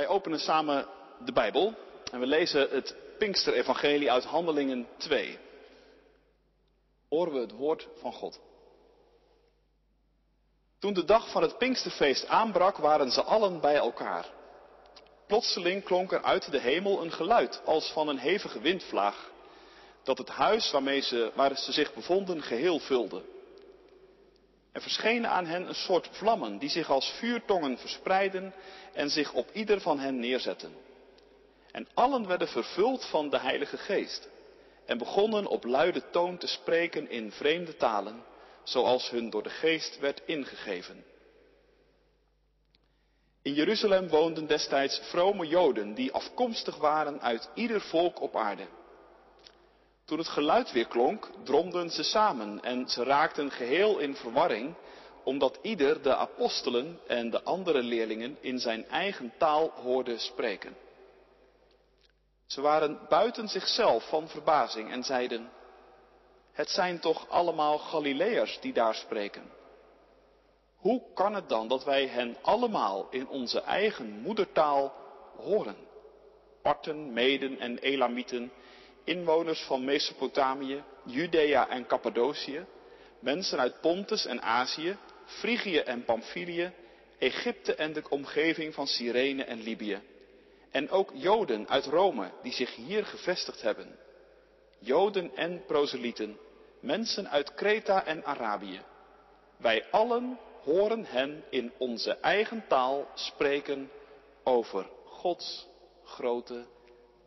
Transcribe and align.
Wij 0.00 0.08
openen 0.08 0.40
samen 0.40 0.86
de 1.24 1.32
Bijbel 1.32 1.74
en 2.12 2.20
we 2.20 2.26
lezen 2.26 2.68
het 2.70 2.96
Pinksterevangelie 3.18 4.12
uit 4.12 4.24
Handelingen 4.24 4.88
2. 4.96 5.38
Horen 7.08 7.32
we 7.32 7.38
het 7.38 7.52
woord 7.52 7.88
van 8.00 8.12
God. 8.12 8.40
Toen 10.78 10.92
de 10.92 11.04
dag 11.04 11.30
van 11.30 11.42
het 11.42 11.58
Pinksterfeest 11.58 12.26
aanbrak, 12.26 12.76
waren 12.76 13.10
ze 13.10 13.22
allen 13.22 13.60
bij 13.60 13.76
elkaar. 13.76 14.26
Plotseling 15.26 15.84
klonk 15.84 16.12
er 16.12 16.22
uit 16.22 16.50
de 16.50 16.60
hemel 16.60 17.02
een 17.02 17.12
geluid 17.12 17.62
als 17.64 17.92
van 17.92 18.08
een 18.08 18.18
hevige 18.18 18.60
windvlaag, 18.60 19.30
dat 20.02 20.18
het 20.18 20.28
huis 20.28 20.70
waarmee 20.70 21.30
waar 21.34 21.56
ze 21.56 21.72
zich 21.72 21.94
bevonden 21.94 22.42
geheel 22.42 22.78
vulde. 22.78 23.22
Er 24.72 24.80
verschenen 24.80 25.30
aan 25.30 25.46
hen 25.46 25.68
een 25.68 25.74
soort 25.74 26.08
vlammen 26.12 26.58
die 26.58 26.68
zich 26.68 26.90
als 26.90 27.10
vuurtongen 27.18 27.78
verspreidden 27.78 28.54
en 28.92 29.10
zich 29.10 29.32
op 29.32 29.50
ieder 29.52 29.80
van 29.80 29.98
hen 29.98 30.20
neerzetten. 30.20 30.72
En 31.72 31.88
allen 31.94 32.26
werden 32.26 32.48
vervuld 32.48 33.04
van 33.04 33.30
de 33.30 33.38
Heilige 33.38 33.76
Geest 33.76 34.28
en 34.86 34.98
begonnen 34.98 35.46
op 35.46 35.64
luide 35.64 36.10
toon 36.10 36.38
te 36.38 36.46
spreken 36.46 37.10
in 37.10 37.32
vreemde 37.32 37.76
talen, 37.76 38.24
zoals 38.62 39.10
hun 39.10 39.30
door 39.30 39.42
de 39.42 39.50
Geest 39.50 39.98
werd 39.98 40.22
ingegeven. 40.24 41.04
In 43.42 43.54
Jeruzalem 43.54 44.08
woonden 44.08 44.46
destijds 44.46 45.00
vrome 45.02 45.46
Joden 45.46 45.94
die 45.94 46.12
afkomstig 46.12 46.76
waren 46.76 47.20
uit 47.20 47.50
ieder 47.54 47.80
volk 47.80 48.20
op 48.20 48.36
aarde. 48.36 48.66
Toen 50.10 50.18
het 50.18 50.28
geluid 50.28 50.72
weer 50.72 50.86
klonk, 50.86 51.30
dromden 51.44 51.90
ze 51.90 52.02
samen 52.02 52.62
en 52.62 52.88
ze 52.88 53.02
raakten 53.04 53.50
geheel 53.50 53.98
in 53.98 54.16
verwarring, 54.16 54.74
omdat 55.24 55.58
ieder 55.62 56.02
de 56.02 56.16
apostelen 56.16 57.00
en 57.06 57.30
de 57.30 57.42
andere 57.42 57.82
leerlingen 57.82 58.36
in 58.40 58.58
zijn 58.58 58.88
eigen 58.88 59.32
taal 59.38 59.70
hoorde 59.70 60.18
spreken. 60.18 60.76
Ze 62.46 62.60
waren 62.60 63.00
buiten 63.08 63.48
zichzelf 63.48 64.08
van 64.08 64.28
verbazing 64.28 64.90
en 64.90 65.02
zeiden, 65.02 65.50
het 66.52 66.70
zijn 66.70 67.00
toch 67.00 67.28
allemaal 67.28 67.78
Galileërs 67.78 68.60
die 68.60 68.72
daar 68.72 68.94
spreken. 68.94 69.50
Hoe 70.76 71.02
kan 71.14 71.34
het 71.34 71.48
dan 71.48 71.68
dat 71.68 71.84
wij 71.84 72.06
hen 72.06 72.36
allemaal 72.42 73.06
in 73.10 73.28
onze 73.28 73.60
eigen 73.60 74.20
moedertaal 74.20 74.92
horen? 75.36 75.76
Parten, 76.62 77.12
Meden 77.12 77.58
en 77.58 77.78
Elamieten, 77.78 78.52
inwoners 79.10 79.62
van 79.62 79.84
Mesopotamië, 79.84 80.82
Judea 81.04 81.68
en 81.68 81.86
Cappadocië, 81.86 82.66
mensen 83.18 83.58
uit 83.58 83.80
Pontus 83.80 84.26
en 84.26 84.42
Azië, 84.42 84.96
Frigië 85.24 85.78
en 85.78 86.04
Pamphylië, 86.04 86.72
Egypte 87.18 87.74
en 87.74 87.92
de 87.92 88.02
omgeving 88.08 88.74
van 88.74 88.86
Cyrene 88.86 89.44
en 89.44 89.62
Libië. 89.62 90.00
En 90.70 90.90
ook 90.90 91.10
Joden 91.14 91.68
uit 91.68 91.84
Rome 91.84 92.30
die 92.42 92.52
zich 92.52 92.74
hier 92.74 93.06
gevestigd 93.06 93.62
hebben. 93.62 93.98
Joden 94.78 95.36
en 95.36 95.64
proselieten, 95.66 96.38
mensen 96.80 97.30
uit 97.30 97.54
Kreta 97.54 98.04
en 98.04 98.24
Arabië. 98.24 98.80
Wij 99.56 99.90
allen 99.90 100.38
horen 100.62 101.04
hen 101.04 101.44
in 101.50 101.72
onze 101.78 102.12
eigen 102.12 102.64
taal 102.68 103.10
spreken 103.14 103.90
over 104.44 104.86
Gods 105.04 105.66
grote 106.04 106.66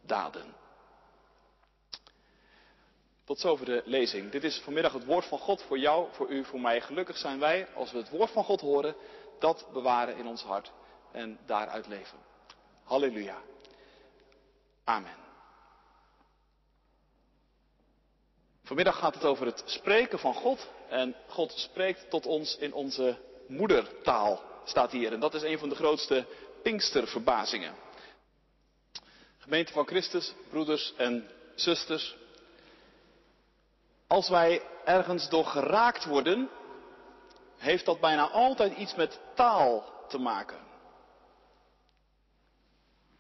daden. 0.01 0.62
Tot 3.25 3.39
zover 3.39 3.65
de 3.65 3.81
lezing. 3.85 4.31
Dit 4.31 4.43
is 4.43 4.59
vanmiddag 4.59 4.93
het 4.93 5.05
woord 5.05 5.25
van 5.25 5.39
God 5.39 5.61
voor 5.61 5.77
jou, 5.77 6.07
voor 6.11 6.29
u, 6.29 6.45
voor 6.45 6.61
mij. 6.61 6.81
Gelukkig 6.81 7.17
zijn 7.17 7.39
wij 7.39 7.67
als 7.73 7.91
we 7.91 7.97
het 7.97 8.09
woord 8.09 8.31
van 8.31 8.43
God 8.43 8.61
horen, 8.61 8.95
dat 9.39 9.67
bewaren 9.73 10.17
in 10.17 10.27
ons 10.27 10.43
hart 10.43 10.71
en 11.11 11.39
daaruit 11.45 11.87
leven. 11.87 12.17
Halleluja. 12.83 13.41
Amen. 14.83 15.15
Vanmiddag 18.63 18.97
gaat 18.97 19.13
het 19.13 19.25
over 19.25 19.45
het 19.45 19.63
spreken 19.65 20.19
van 20.19 20.33
God. 20.33 20.69
En 20.89 21.15
God 21.27 21.51
spreekt 21.55 22.09
tot 22.09 22.25
ons 22.25 22.57
in 22.57 22.73
onze 22.73 23.17
moedertaal, 23.47 24.41
staat 24.65 24.91
hier. 24.91 25.13
En 25.13 25.19
dat 25.19 25.33
is 25.33 25.41
een 25.41 25.59
van 25.59 25.69
de 25.69 25.75
grootste 25.75 26.25
Pinksterverbazingen. 26.63 27.75
Gemeente 29.37 29.71
van 29.71 29.87
Christus, 29.87 30.33
broeders 30.49 30.93
en 30.97 31.29
zusters. 31.55 32.15
Als 34.13 34.29
wij 34.29 34.61
ergens 34.85 35.29
door 35.29 35.45
geraakt 35.45 36.05
worden, 36.05 36.49
heeft 37.57 37.85
dat 37.85 37.99
bijna 37.99 38.29
altijd 38.29 38.77
iets 38.77 38.95
met 38.95 39.19
taal 39.35 39.93
te 40.07 40.17
maken. 40.17 40.59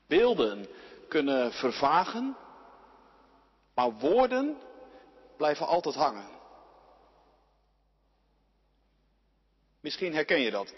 Beelden 0.07 0.67
kunnen 1.07 1.53
vervagen, 1.53 2.37
maar 3.75 3.91
woorden 3.91 4.57
blijven 5.37 5.67
altijd 5.67 5.95
hangen. 5.95 6.29
Misschien 9.79 10.13
herken 10.13 10.39
je 10.39 10.51
dat. 10.51 10.73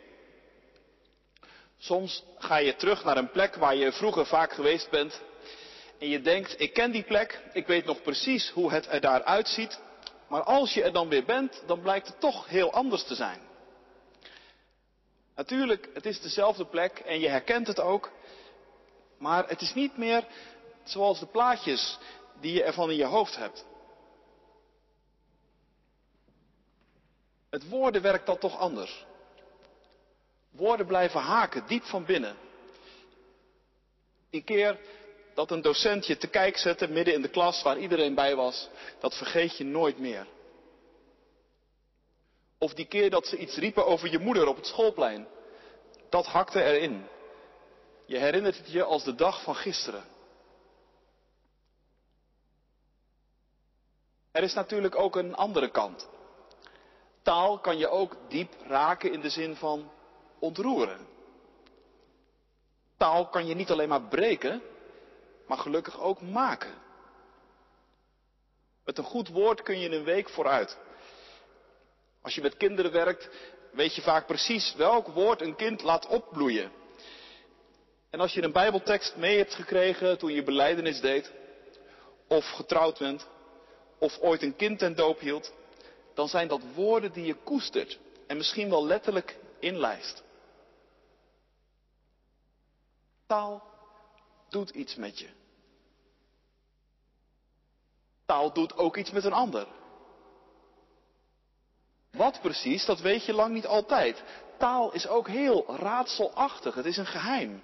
Soms 1.78 2.24
ga 2.38 2.58
je 2.58 2.76
terug 2.76 3.04
naar 3.04 3.18
een 3.18 3.32
plek 3.32 3.56
waar 3.56 3.76
je 3.76 3.92
vroeger 3.92 4.26
vaak 4.26 4.54
geweest 4.54 4.90
bent 4.90 5.22
en 6.00 6.10
je 6.10 6.22
denkt, 6.22 6.60
ik 6.60 6.74
ken 6.74 6.92
die 6.92 7.04
plek, 7.04 7.42
ik 7.54 7.68
weet 7.68 7.86
nog 7.86 8.02
precies 8.02 8.50
hoe 8.50 8.72
het 8.72 8.88
er 8.88 9.02
daar 9.02 9.24
uitziet, 9.24 9.84
maar 10.28 10.44
als 10.44 10.74
je 10.74 10.84
er 10.84 10.94
dan 10.94 11.10
weer 11.10 11.26
bent, 11.26 11.64
dan 11.66 11.82
blijkt 11.82 12.08
het 12.08 12.20
toch 12.20 12.48
heel 12.48 12.72
anders 12.72 13.04
te 13.04 13.16
zijn. 13.16 13.40
Natuurlijk, 15.36 15.90
het 15.94 16.06
is 16.06 16.22
dezelfde 16.22 16.66
plek 16.66 17.00
en 17.00 17.20
je 17.20 17.30
herkent 17.30 17.68
het 17.68 17.80
ook, 17.80 18.12
maar 19.18 19.48
het 19.48 19.62
is 19.62 19.74
niet 19.74 19.98
meer 19.98 20.28
zoals 20.84 21.20
de 21.20 21.26
plaatjes 21.26 21.98
die 22.40 22.54
je 22.54 22.64
ervan 22.64 22.90
in 22.90 22.98
je 22.98 23.06
hoofd 23.06 23.36
hebt. 23.36 23.66
Het 27.50 27.70
woorden 27.70 28.02
werkt 28.02 28.26
dat 28.26 28.40
toch 28.40 28.58
anders. 28.58 29.06
Woorden 30.52 30.86
blijven 30.86 31.22
haken, 31.22 31.68
diep 31.68 31.84
van 31.84 32.06
binnen. 32.06 32.36
Die 34.30 34.44
keer 34.44 34.80
dat 35.36 35.52
een 35.52 35.62
docent 35.62 36.06
je 36.08 36.18
te 36.18 36.28
kijk 36.28 36.58
zette 36.58 36.88
midden 36.88 37.14
in 37.14 37.22
de 37.22 37.30
klas 37.30 37.64
waar 37.64 37.78
iedereen 37.78 38.16
bij 38.16 38.36
was, 38.36 38.70
dat 39.00 39.16
vergeet 39.16 39.58
je 39.58 39.64
nooit 39.64 40.00
meer. 40.00 40.28
Of 42.58 42.74
die 42.74 42.86
keer 42.86 43.10
dat 43.10 43.28
ze 43.28 43.38
iets 43.38 43.58
riepen 43.58 43.86
over 43.86 44.12
je 44.12 44.20
moeder 44.20 44.48
op 44.48 44.56
het 44.56 44.66
schoolplein, 44.66 45.28
dat 46.10 46.26
hakte 46.26 46.64
erin. 46.64 47.08
Je 48.06 48.18
herinnert 48.18 48.58
het 48.58 48.72
je 48.72 48.84
als 48.84 49.04
de 49.04 49.16
dag 49.16 49.44
van 49.44 49.56
gisteren. 49.56 50.04
Er 54.32 54.44
is 54.44 54.54
natuurlijk 54.54 54.96
ook 54.96 55.16
een 55.16 55.36
andere 55.36 55.72
kant. 55.72 56.08
Taal 57.22 57.60
kan 57.60 57.78
je 57.78 57.88
ook 57.88 58.18
diep 58.30 58.54
raken 58.68 59.12
in 59.12 59.22
de 59.22 59.30
zin 59.30 59.56
van 59.56 59.92
ontroeren. 60.40 61.08
Taal 62.98 63.30
kan 63.30 63.46
je 63.48 63.56
niet 63.56 63.72
alleen 63.72 63.90
maar 63.90 64.02
breken, 64.02 64.62
maar 65.48 65.58
gelukkig 65.58 66.00
ook 66.00 66.22
maken. 66.22 66.74
Met 68.86 68.98
een 68.98 69.04
goed 69.04 69.28
woord 69.28 69.62
kun 69.62 69.80
je 69.80 69.92
een 69.92 70.04
week 70.04 70.30
vooruit. 70.30 70.78
Als 72.22 72.36
je 72.36 72.42
met 72.42 72.58
kinderen 72.58 72.92
werkt, 72.92 73.30
weet 73.72 73.96
je 73.96 74.02
vaak 74.02 74.26
precies 74.26 74.76
welk 74.76 75.08
woord 75.08 75.42
een 75.42 75.56
kind 75.56 75.82
laat 75.82 76.08
opbloeien. 76.08 76.72
En 78.10 78.20
als 78.20 78.34
je 78.34 78.44
een 78.44 78.52
Bijbeltekst 78.52 79.16
mee 79.16 79.38
hebt 79.38 79.54
gekregen 79.54 80.18
toen 80.18 80.34
je 80.34 80.44
beleidenis 80.44 81.02
deed, 81.02 81.32
of 82.28 82.50
getrouwd 82.50 83.00
bent, 83.00 83.28
of 83.98 84.20
ooit 84.20 84.42
een 84.42 84.56
kind 84.56 84.80
ten 84.80 84.96
doop 84.96 85.20
hield, 85.20 85.54
dan 86.14 86.28
zijn 86.28 86.48
dat 86.48 86.62
woorden 86.74 87.12
die 87.12 87.26
je 87.26 87.36
koestert 87.36 88.00
en 88.28 88.38
misschien 88.38 88.70
wel 88.70 88.86
letterlijk 88.86 89.38
inlijst. 89.60 90.24
Taal 93.28 93.75
doet 94.56 94.70
iets 94.70 94.96
met 94.96 95.20
je. 95.20 95.28
Taal 98.26 98.54
doet 98.54 98.78
ook 98.78 98.98
iets 98.98 99.12
met 99.12 99.24
een 99.24 99.34
ander. 99.34 99.68
Wat 102.12 102.42
precies, 102.42 102.86
dat 102.86 103.00
weet 103.00 103.26
je 103.26 103.34
lang 103.34 103.54
niet 103.54 103.66
altijd. 103.66 104.24
Taal 104.58 104.94
is 104.94 105.08
ook 105.08 105.28
heel 105.28 105.76
raadselachtig, 105.76 106.76
het 106.76 106.86
is 106.86 106.98
een 106.98 107.06
geheim. 107.06 107.64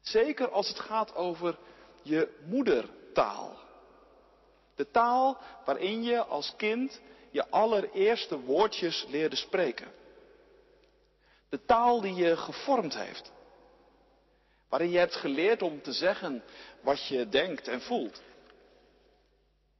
Zeker 0.00 0.50
als 0.50 0.68
het 0.68 0.80
gaat 0.80 1.14
over 1.14 1.58
je 2.02 2.42
moedertaal. 2.46 3.56
De 4.74 4.90
taal 4.90 5.38
waarin 5.64 6.02
je 6.02 6.24
als 6.24 6.54
kind 6.56 7.00
je 7.30 7.50
allereerste 7.50 8.40
woordjes 8.40 9.06
leerde 9.08 9.36
spreken. 9.36 9.92
De 11.48 11.64
taal 11.64 12.00
die 12.00 12.14
je 12.14 12.36
gevormd 12.36 12.94
heeft. 12.94 13.32
Waarin 14.74 14.92
je 14.92 14.98
hebt 14.98 15.16
geleerd 15.16 15.62
om 15.62 15.82
te 15.82 15.92
zeggen 15.92 16.42
wat 16.80 17.06
je 17.06 17.28
denkt 17.28 17.68
en 17.68 17.80
voelt. 17.80 18.22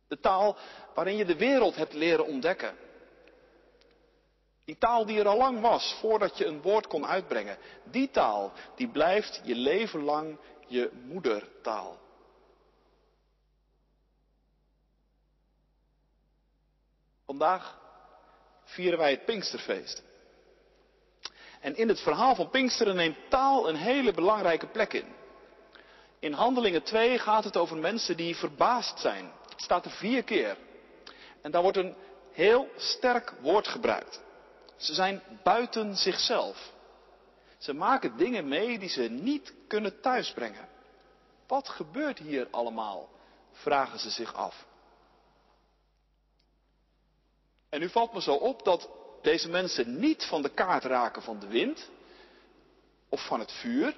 De 0.09 0.21
taal 0.21 0.57
waarin 0.95 1.17
je 1.17 1.25
de 1.25 1.37
wereld 1.37 1.77
hebt 1.77 1.93
leren 1.93 2.27
ontdekken. 2.27 2.77
Die 4.65 4.79
taal 4.79 5.07
die 5.07 5.19
er 5.19 5.29
al 5.29 5.37
lang 5.37 5.61
was, 5.61 5.97
voordat 6.01 6.39
je 6.39 6.47
een 6.47 6.63
woord 6.63 6.87
kon 6.87 7.07
uitbrengen. 7.07 7.59
Die 7.85 8.11
taal, 8.11 8.53
die 8.77 8.89
blijft 8.89 9.41
je 9.45 9.55
leven 9.55 10.03
lang 10.03 10.39
je 10.67 10.91
moedertaal. 11.05 11.99
Vandaag 17.27 17.79
vieren 18.65 18.99
wij 18.99 19.11
het 19.11 19.25
Pinksterfeest. 19.25 20.03
En 21.65 21.77
in 21.77 21.89
het 21.89 22.01
verhaal 22.01 22.35
van 22.35 22.51
Pinksteren 22.51 22.97
neemt 22.97 23.17
taal 23.29 23.69
een 23.69 23.77
hele 23.77 24.13
belangrijke 24.13 24.67
plek 24.67 24.93
in. 24.93 25.15
In 26.19 26.33
Handelingen 26.33 26.83
2 26.83 27.19
gaat 27.19 27.45
het 27.45 27.57
over 27.57 27.77
mensen 27.77 28.17
die 28.17 28.37
verbaasd 28.37 29.01
zijn. 29.01 29.33
Het 29.49 29.61
staat 29.61 29.85
er 29.85 29.91
vier 29.91 30.23
keer. 30.23 30.57
En 31.41 31.51
daar 31.51 31.63
wordt 31.63 31.77
een 31.77 31.95
heel 32.33 32.69
sterk 32.77 33.35
woord 33.41 33.69
gebruikt. 33.69 34.21
Ze 34.77 34.95
zijn 34.95 35.23
buiten 35.43 35.97
zichzelf. 35.97 36.73
Ze 37.59 37.75
maken 37.75 38.17
dingen 38.17 38.49
mee 38.49 38.79
die 38.79 38.89
ze 38.89 39.03
niet 39.03 39.55
kunnen 39.69 40.01
thuisbrengen. 40.01 40.69
Wat 41.47 41.69
gebeurt 41.69 42.19
hier 42.19 42.49
allemaal? 42.51 43.09
vragen 43.53 43.99
ze 43.99 44.11
zich 44.11 44.35
af. 44.35 44.67
En 47.69 47.81
nu 47.81 47.89
valt 47.89 48.13
me 48.13 48.23
zo 48.23 48.35
op 48.35 48.65
dat 48.65 48.89
deze 49.25 49.49
mensen 49.49 49.99
niet 49.99 50.25
van 50.25 50.43
de 50.43 50.49
kaart 50.49 50.85
raken 50.85 51.23
van 51.23 51.39
de 51.39 51.47
wind 51.47 51.91
of 53.09 53.27
van 53.27 53.41
het 53.41 53.53
vuur, 53.53 53.97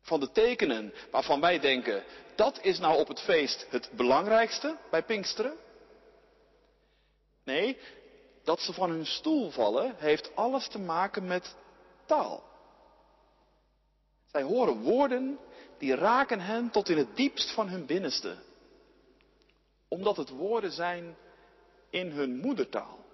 van 0.00 0.20
de 0.20 0.30
tekenen 0.30 0.94
waarvan 1.10 1.40
wij 1.40 1.58
denken 1.58 2.04
dat 2.34 2.58
is 2.62 2.78
nou 2.78 2.98
op 2.98 3.08
het 3.08 3.20
feest 3.20 3.66
het 3.70 3.90
belangrijkste 3.92 4.76
bij 4.90 5.02
Pinksteren. 5.02 5.56
Nee, 7.44 7.78
dat 8.44 8.60
ze 8.60 8.72
van 8.72 8.90
hun 8.90 9.06
stoel 9.06 9.50
vallen 9.50 9.94
heeft 9.96 10.36
alles 10.36 10.68
te 10.68 10.78
maken 10.78 11.26
met 11.26 11.54
taal. 12.06 12.42
Zij 14.26 14.42
horen 14.42 14.80
woorden 14.82 15.38
die 15.78 15.94
raken 15.94 16.40
hen 16.40 16.70
tot 16.70 16.88
in 16.88 16.96
het 16.96 17.16
diepst 17.16 17.50
van 17.50 17.68
hun 17.68 17.86
binnenste. 17.86 18.36
Omdat 19.88 20.16
het 20.16 20.28
woorden 20.28 20.72
zijn 20.72 21.16
in 21.90 22.10
hun 22.10 22.36
moedertaal. 22.36 23.06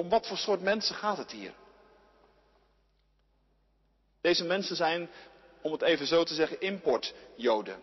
Om 0.00 0.08
wat 0.08 0.26
voor 0.26 0.36
soort 0.36 0.60
mensen 0.60 0.94
gaat 0.94 1.16
het 1.16 1.30
hier? 1.30 1.52
Deze 4.20 4.44
mensen 4.44 4.76
zijn, 4.76 5.10
om 5.62 5.72
het 5.72 5.82
even 5.82 6.06
zo 6.06 6.24
te 6.24 6.34
zeggen, 6.34 6.60
importjoden. 6.60 7.78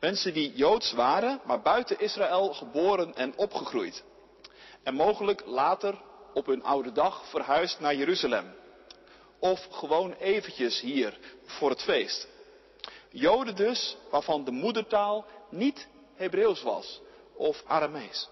Mensen 0.00 0.32
die 0.32 0.52
joods 0.54 0.92
waren, 0.92 1.40
maar 1.44 1.62
buiten 1.62 2.00
Israël 2.00 2.54
geboren 2.54 3.14
en 3.14 3.36
opgegroeid. 3.36 4.04
En 4.82 4.94
mogelijk 4.94 5.46
later 5.46 6.00
op 6.34 6.46
hun 6.46 6.62
oude 6.62 6.92
dag 6.92 7.28
verhuisd 7.28 7.80
naar 7.80 7.94
Jeruzalem. 7.94 8.54
Of 9.38 9.66
gewoon 9.70 10.12
eventjes 10.12 10.80
hier 10.80 11.18
voor 11.44 11.70
het 11.70 11.82
feest. 11.82 12.28
Joden 13.10 13.56
dus 13.56 13.96
waarvan 14.10 14.44
de 14.44 14.50
moedertaal 14.50 15.26
niet 15.50 15.88
Hebreeuws 16.14 16.62
was 16.62 17.00
of 17.34 17.62
Aramees. 17.66 18.28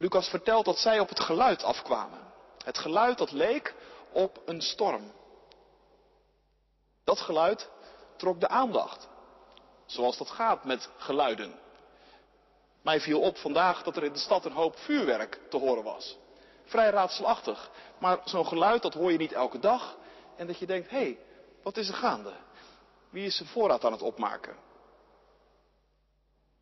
Lucas 0.00 0.28
vertelt 0.28 0.64
dat 0.64 0.78
zij 0.78 1.00
op 1.00 1.08
het 1.08 1.20
geluid 1.20 1.62
afkwamen. 1.62 2.32
Het 2.64 2.78
geluid 2.78 3.18
dat 3.18 3.30
leek 3.30 3.74
op 4.12 4.42
een 4.44 4.60
storm. 4.62 5.12
Dat 7.04 7.20
geluid 7.20 7.70
trok 8.16 8.40
de 8.40 8.48
aandacht. 8.48 9.08
Zoals 9.86 10.16
dat 10.16 10.30
gaat 10.30 10.64
met 10.64 10.88
geluiden. 10.96 11.58
Mij 12.82 13.00
viel 13.00 13.20
op 13.20 13.36
vandaag 13.36 13.82
dat 13.82 13.96
er 13.96 14.04
in 14.04 14.12
de 14.12 14.18
stad 14.18 14.44
een 14.44 14.52
hoop 14.52 14.76
vuurwerk 14.78 15.40
te 15.50 15.56
horen 15.56 15.84
was. 15.84 16.16
Vrij 16.64 16.90
raadselachtig. 16.90 17.70
Maar 17.98 18.20
zo'n 18.24 18.46
geluid 18.46 18.82
dat 18.82 18.94
hoor 18.94 19.12
je 19.12 19.18
niet 19.18 19.32
elke 19.32 19.58
dag. 19.58 19.96
En 20.36 20.46
dat 20.46 20.58
je 20.58 20.66
denkt, 20.66 20.90
hé, 20.90 20.96
hey, 20.96 21.18
wat 21.62 21.76
is 21.76 21.88
er 21.88 21.94
gaande? 21.94 22.32
Wie 23.10 23.26
is 23.26 23.36
zijn 23.36 23.48
voorraad 23.48 23.84
aan 23.84 23.92
het 23.92 24.02
opmaken? 24.02 24.56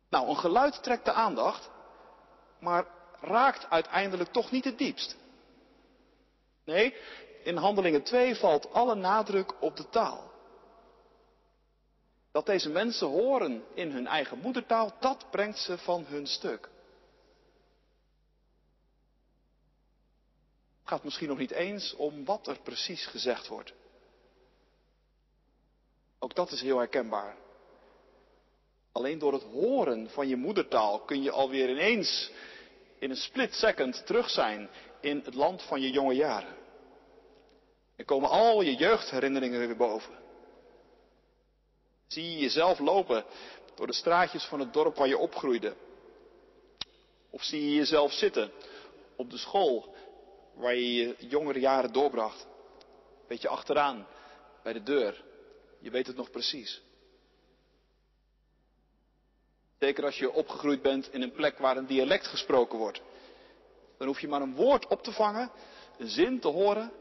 Nou, 0.09 0.27
een 0.27 0.37
geluid 0.37 0.83
trekt 0.83 1.05
de 1.05 1.11
aandacht, 1.11 1.69
maar 2.59 2.97
raakt 3.21 3.69
uiteindelijk 3.69 4.31
toch 4.31 4.51
niet 4.51 4.63
het 4.63 4.77
diepst. 4.77 5.17
Nee, 6.63 6.95
in 7.43 7.55
Handelingen 7.55 8.03
2 8.03 8.35
valt 8.35 8.73
alle 8.73 8.95
nadruk 8.95 9.61
op 9.61 9.77
de 9.77 9.89
taal. 9.89 10.31
Dat 12.31 12.45
deze 12.45 12.69
mensen 12.69 13.07
horen 13.07 13.63
in 13.73 13.91
hun 13.91 14.07
eigen 14.07 14.37
moedertaal, 14.37 14.93
dat 14.99 15.25
brengt 15.31 15.57
ze 15.57 15.77
van 15.77 16.05
hun 16.05 16.27
stuk. 16.27 16.69
Het 20.79 20.97
gaat 20.97 21.03
misschien 21.03 21.27
nog 21.27 21.37
niet 21.37 21.51
eens 21.51 21.95
om 21.95 22.25
wat 22.25 22.47
er 22.47 22.59
precies 22.59 23.05
gezegd 23.05 23.47
wordt. 23.47 23.73
Ook 26.19 26.35
dat 26.35 26.51
is 26.51 26.61
heel 26.61 26.77
herkenbaar. 26.77 27.35
Alleen 28.91 29.19
door 29.19 29.33
het 29.33 29.43
horen 29.43 30.09
van 30.09 30.27
je 30.27 30.35
moedertaal 30.35 30.99
kun 30.99 31.23
je 31.23 31.31
alweer 31.31 31.69
ineens 31.69 32.31
in 32.99 33.09
een 33.09 33.15
split 33.15 33.53
second 33.53 34.05
terug 34.05 34.29
zijn 34.29 34.69
in 35.01 35.21
het 35.25 35.33
land 35.33 35.61
van 35.61 35.81
je 35.81 35.91
jonge 35.91 36.13
jaren. 36.13 36.55
En 37.95 38.05
komen 38.05 38.29
al 38.29 38.61
je 38.61 38.75
jeugdherinneringen 38.75 39.59
weer 39.59 39.77
boven. 39.77 40.17
Zie 42.07 42.31
je 42.31 42.37
jezelf 42.37 42.79
lopen 42.79 43.25
door 43.75 43.87
de 43.87 43.93
straatjes 43.93 44.43
van 44.43 44.59
het 44.59 44.73
dorp 44.73 44.95
waar 44.95 45.07
je 45.07 45.17
opgroeide. 45.17 45.75
Of 47.29 47.43
zie 47.43 47.69
je 47.69 47.75
jezelf 47.75 48.11
zitten 48.11 48.51
op 49.15 49.29
de 49.29 49.37
school 49.37 49.95
waar 50.53 50.75
je 50.75 50.93
je 50.93 51.15
jongere 51.19 51.59
jaren 51.59 51.93
doorbracht. 51.93 52.47
Beetje 53.27 53.47
achteraan, 53.47 54.07
bij 54.63 54.73
de 54.73 54.83
deur. 54.83 55.23
Je 55.79 55.89
weet 55.89 56.07
het 56.07 56.15
nog 56.15 56.31
precies. 56.31 56.81
Zeker 59.79 60.05
als 60.05 60.17
je 60.17 60.31
opgegroeid 60.31 60.81
bent 60.81 61.13
in 61.13 61.21
een 61.21 61.31
plek 61.31 61.57
waar 61.57 61.77
een 61.77 61.85
dialect 61.85 62.27
gesproken 62.27 62.77
wordt. 62.77 63.01
Dan 63.97 64.07
hoef 64.07 64.19
je 64.19 64.27
maar 64.27 64.41
een 64.41 64.55
woord 64.55 64.87
op 64.87 65.03
te 65.03 65.11
vangen, 65.11 65.51
een 65.97 66.09
zin 66.09 66.39
te 66.39 66.47
horen, 66.47 66.91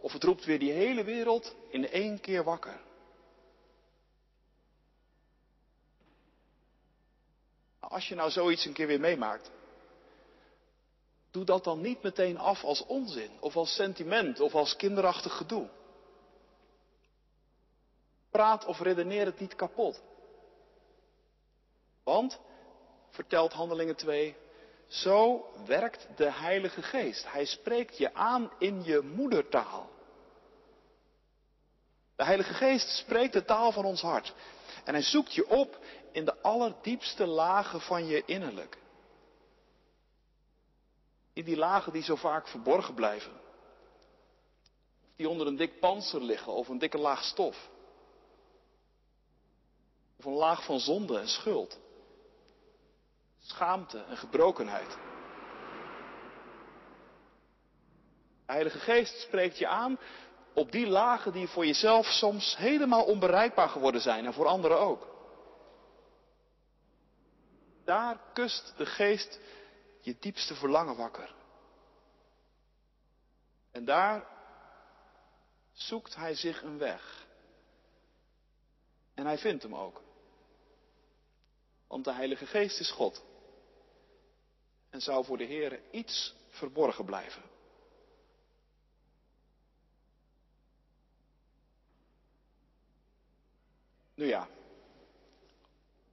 of 0.00 0.12
het 0.12 0.22
roept 0.24 0.44
weer 0.44 0.58
die 0.58 0.72
hele 0.72 1.04
wereld 1.04 1.54
in 1.68 1.88
één 1.90 2.20
keer 2.20 2.44
wakker. 2.44 2.80
Als 7.78 8.08
je 8.08 8.14
nou 8.14 8.30
zoiets 8.30 8.64
een 8.64 8.72
keer 8.72 8.86
weer 8.86 9.00
meemaakt, 9.00 9.50
doe 11.30 11.44
dat 11.44 11.64
dan 11.64 11.80
niet 11.80 12.02
meteen 12.02 12.38
af 12.38 12.64
als 12.64 12.86
onzin, 12.86 13.30
of 13.40 13.56
als 13.56 13.74
sentiment, 13.74 14.40
of 14.40 14.54
als 14.54 14.76
kinderachtig 14.76 15.36
gedoe. 15.36 15.68
Praat 18.30 18.64
of 18.64 18.80
redeneer 18.80 19.24
het 19.26 19.40
niet 19.40 19.54
kapot. 19.54 20.02
Want, 22.04 22.40
vertelt 23.10 23.52
Handelingen 23.52 23.96
2, 23.96 24.36
zo 24.86 25.46
werkt 25.66 26.08
de 26.16 26.30
Heilige 26.30 26.82
Geest. 26.82 27.32
Hij 27.32 27.44
spreekt 27.44 27.98
je 27.98 28.14
aan 28.14 28.50
in 28.58 28.84
je 28.84 29.00
moedertaal. 29.00 29.90
De 32.16 32.24
Heilige 32.24 32.54
Geest 32.54 32.88
spreekt 32.88 33.32
de 33.32 33.44
taal 33.44 33.72
van 33.72 33.84
ons 33.84 34.00
hart. 34.00 34.34
En 34.84 34.94
hij 34.94 35.02
zoekt 35.02 35.34
je 35.34 35.48
op 35.48 35.78
in 36.12 36.24
de 36.24 36.42
allerdiepste 36.42 37.26
lagen 37.26 37.80
van 37.80 38.06
je 38.06 38.22
innerlijk. 38.24 38.78
In 41.32 41.44
die 41.44 41.56
lagen 41.56 41.92
die 41.92 42.02
zo 42.02 42.16
vaak 42.16 42.48
verborgen 42.48 42.94
blijven. 42.94 43.40
Die 45.16 45.28
onder 45.28 45.46
een 45.46 45.56
dik 45.56 45.80
panzer 45.80 46.20
liggen 46.20 46.52
of 46.52 46.68
een 46.68 46.78
dikke 46.78 46.98
laag 46.98 47.24
stof. 47.24 47.68
Of 50.18 50.24
een 50.24 50.32
laag 50.32 50.64
van 50.64 50.80
zonde 50.80 51.18
en 51.18 51.28
schuld. 51.28 51.78
Schaamte 53.44 53.98
en 53.98 54.16
gebrokenheid. 54.16 54.98
De 58.46 58.52
Heilige 58.52 58.78
Geest 58.78 59.20
spreekt 59.20 59.58
je 59.58 59.66
aan 59.66 59.98
op 60.54 60.72
die 60.72 60.86
lagen 60.86 61.32
die 61.32 61.48
voor 61.48 61.66
jezelf 61.66 62.06
soms 62.06 62.56
helemaal 62.56 63.04
onbereikbaar 63.04 63.68
geworden 63.68 64.00
zijn 64.00 64.26
en 64.26 64.32
voor 64.32 64.46
anderen 64.46 64.78
ook. 64.78 65.12
Daar 67.84 68.20
kust 68.32 68.74
de 68.76 68.86
geest 68.86 69.40
je 70.00 70.16
diepste 70.20 70.54
verlangen 70.54 70.96
wakker. 70.96 71.34
En 73.70 73.84
daar 73.84 74.26
zoekt 75.72 76.16
hij 76.16 76.34
zich 76.34 76.62
een 76.62 76.78
weg. 76.78 77.26
En 79.14 79.26
hij 79.26 79.38
vindt 79.38 79.62
hem 79.62 79.74
ook. 79.74 80.02
Want 81.88 82.04
de 82.04 82.12
Heilige 82.12 82.46
Geest 82.46 82.80
is 82.80 82.90
God. 82.90 83.24
En 84.94 85.00
zou 85.00 85.24
voor 85.24 85.36
de 85.38 85.44
Heer 85.44 85.80
iets 85.90 86.34
verborgen 86.48 87.04
blijven. 87.04 87.42
Nu 94.14 94.26
ja, 94.26 94.48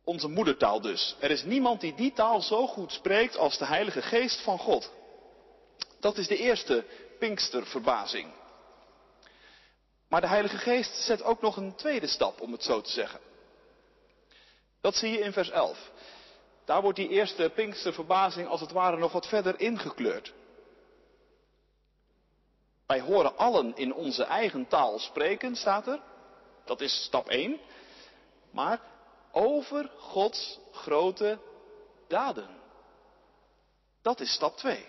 Onze 0.03 0.27
moedertaal 0.27 0.81
dus. 0.81 1.15
Er 1.19 1.31
is 1.31 1.43
niemand 1.43 1.81
die 1.81 1.95
die 1.95 2.13
taal 2.13 2.41
zo 2.41 2.67
goed 2.67 2.91
spreekt 2.91 3.37
als 3.37 3.57
de 3.57 3.65
Heilige 3.65 4.01
Geest 4.01 4.41
van 4.41 4.57
God. 4.57 4.91
Dat 5.99 6.17
is 6.17 6.27
de 6.27 6.37
eerste 6.37 6.85
Pinksterverbazing. 7.19 8.33
Maar 10.07 10.21
de 10.21 10.27
Heilige 10.27 10.57
Geest 10.57 10.95
zet 10.95 11.23
ook 11.23 11.41
nog 11.41 11.57
een 11.57 11.75
tweede 11.75 12.07
stap, 12.07 12.41
om 12.41 12.51
het 12.51 12.63
zo 12.63 12.81
te 12.81 12.91
zeggen. 12.91 13.19
Dat 14.81 14.95
zie 14.95 15.11
je 15.11 15.19
in 15.19 15.33
vers 15.33 15.49
11. 15.49 15.91
Daar 16.71 16.81
wordt 16.81 16.97
die 16.97 17.09
eerste 17.09 17.51
Pinksterverbazing 17.55 18.47
als 18.47 18.61
het 18.61 18.71
ware 18.71 18.97
nog 18.97 19.11
wat 19.11 19.27
verder 19.27 19.59
ingekleurd. 19.59 20.33
Wij 22.85 22.99
horen 22.99 23.37
allen 23.37 23.75
in 23.75 23.93
onze 23.93 24.23
eigen 24.23 24.67
taal 24.67 24.99
spreken, 24.99 25.55
staat 25.55 25.87
er. 25.87 26.01
Dat 26.65 26.81
is 26.81 27.03
stap 27.03 27.29
1. 27.29 27.59
Maar 28.51 28.79
over 29.31 29.91
Gods 29.97 30.59
grote 30.71 31.39
daden. 32.07 32.49
Dat 34.01 34.19
is 34.19 34.33
stap 34.33 34.57
2. 34.57 34.85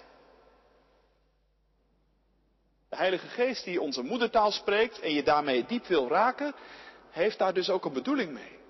De 2.89 2.97
Heilige 2.97 3.29
Geest 3.29 3.65
die 3.65 3.81
onze 3.81 4.03
moedertaal 4.03 4.51
spreekt 4.51 5.01
en 5.01 5.13
je 5.13 5.23
daarmee 5.23 5.67
diep 5.67 5.87
wil 5.87 6.09
raken, 6.09 6.55
heeft 7.11 7.39
daar 7.39 7.55
dus 7.55 7.71
ook 7.71 7.85
een 7.85 7.93
bedoeling 7.93 8.33
mee. 8.33 8.62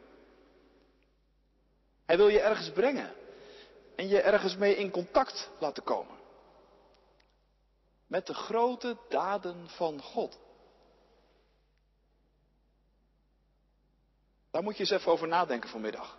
Hij 2.06 2.16
wil 2.16 2.28
je 2.28 2.40
ergens 2.40 2.71
brengen 2.71 3.14
en 3.97 4.09
je 4.09 4.21
ergens 4.21 4.56
mee 4.56 4.76
in 4.76 4.90
contact 4.90 5.50
laten 5.59 5.82
komen. 5.82 6.16
Met 8.06 8.26
de 8.26 8.35
grote 8.35 8.97
daden 9.09 9.68
van 9.68 10.02
God. 10.02 10.38
Daar 14.50 14.62
moet 14.62 14.76
je 14.76 14.80
eens 14.80 14.90
even 14.90 15.12
over 15.12 15.28
nadenken 15.28 15.71
vanmiddag. 15.71 16.18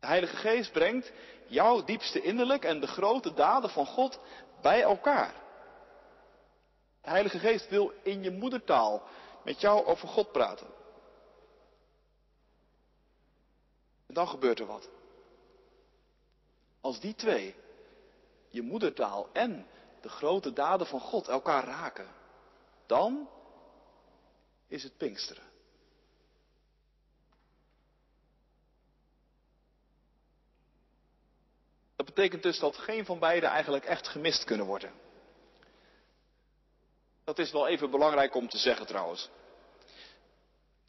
De 0.00 0.06
Heilige 0.06 0.36
Geest 0.36 0.72
brengt 0.72 1.12
jouw 1.46 1.84
diepste 1.84 2.22
innerlijk 2.22 2.64
en 2.64 2.80
de 2.80 2.86
grote 2.86 3.34
daden 3.34 3.70
van 3.70 3.86
God 3.86 4.18
bij 4.62 4.82
elkaar. 4.82 5.34
De 7.02 7.10
Heilige 7.10 7.38
Geest 7.38 7.68
wil 7.68 7.92
in 8.02 8.22
je 8.22 8.30
moedertaal 8.30 9.02
met 9.44 9.60
jou 9.60 9.86
over 9.86 10.08
God 10.08 10.32
praten. 10.32 10.66
En 10.66 10.72
dan 14.14 14.28
gebeurt 14.28 14.58
er 14.60 14.66
wat. 14.66 14.88
Als 16.80 17.00
die 17.00 17.14
twee, 17.14 17.54
je 18.48 18.62
moedertaal 18.62 19.28
en 19.32 19.66
de 20.00 20.08
grote 20.08 20.52
daden 20.52 20.86
van 20.86 21.00
God 21.00 21.28
elkaar 21.28 21.64
raken, 21.64 22.08
dan 22.86 23.28
is 24.66 24.82
het 24.82 24.96
Pinksteren. 24.96 25.46
Dat 31.96 32.06
betekent 32.06 32.42
dus 32.42 32.58
dat 32.58 32.76
geen 32.76 33.04
van 33.04 33.18
beiden 33.18 33.48
eigenlijk 33.48 33.84
echt 33.84 34.08
gemist 34.08 34.44
kunnen 34.44 34.66
worden. 34.66 34.92
Dat 37.24 37.38
is 37.38 37.52
wel 37.52 37.66
even 37.66 37.90
belangrijk 37.90 38.34
om 38.34 38.48
te 38.48 38.58
zeggen 38.58 38.86
trouwens. 38.86 39.30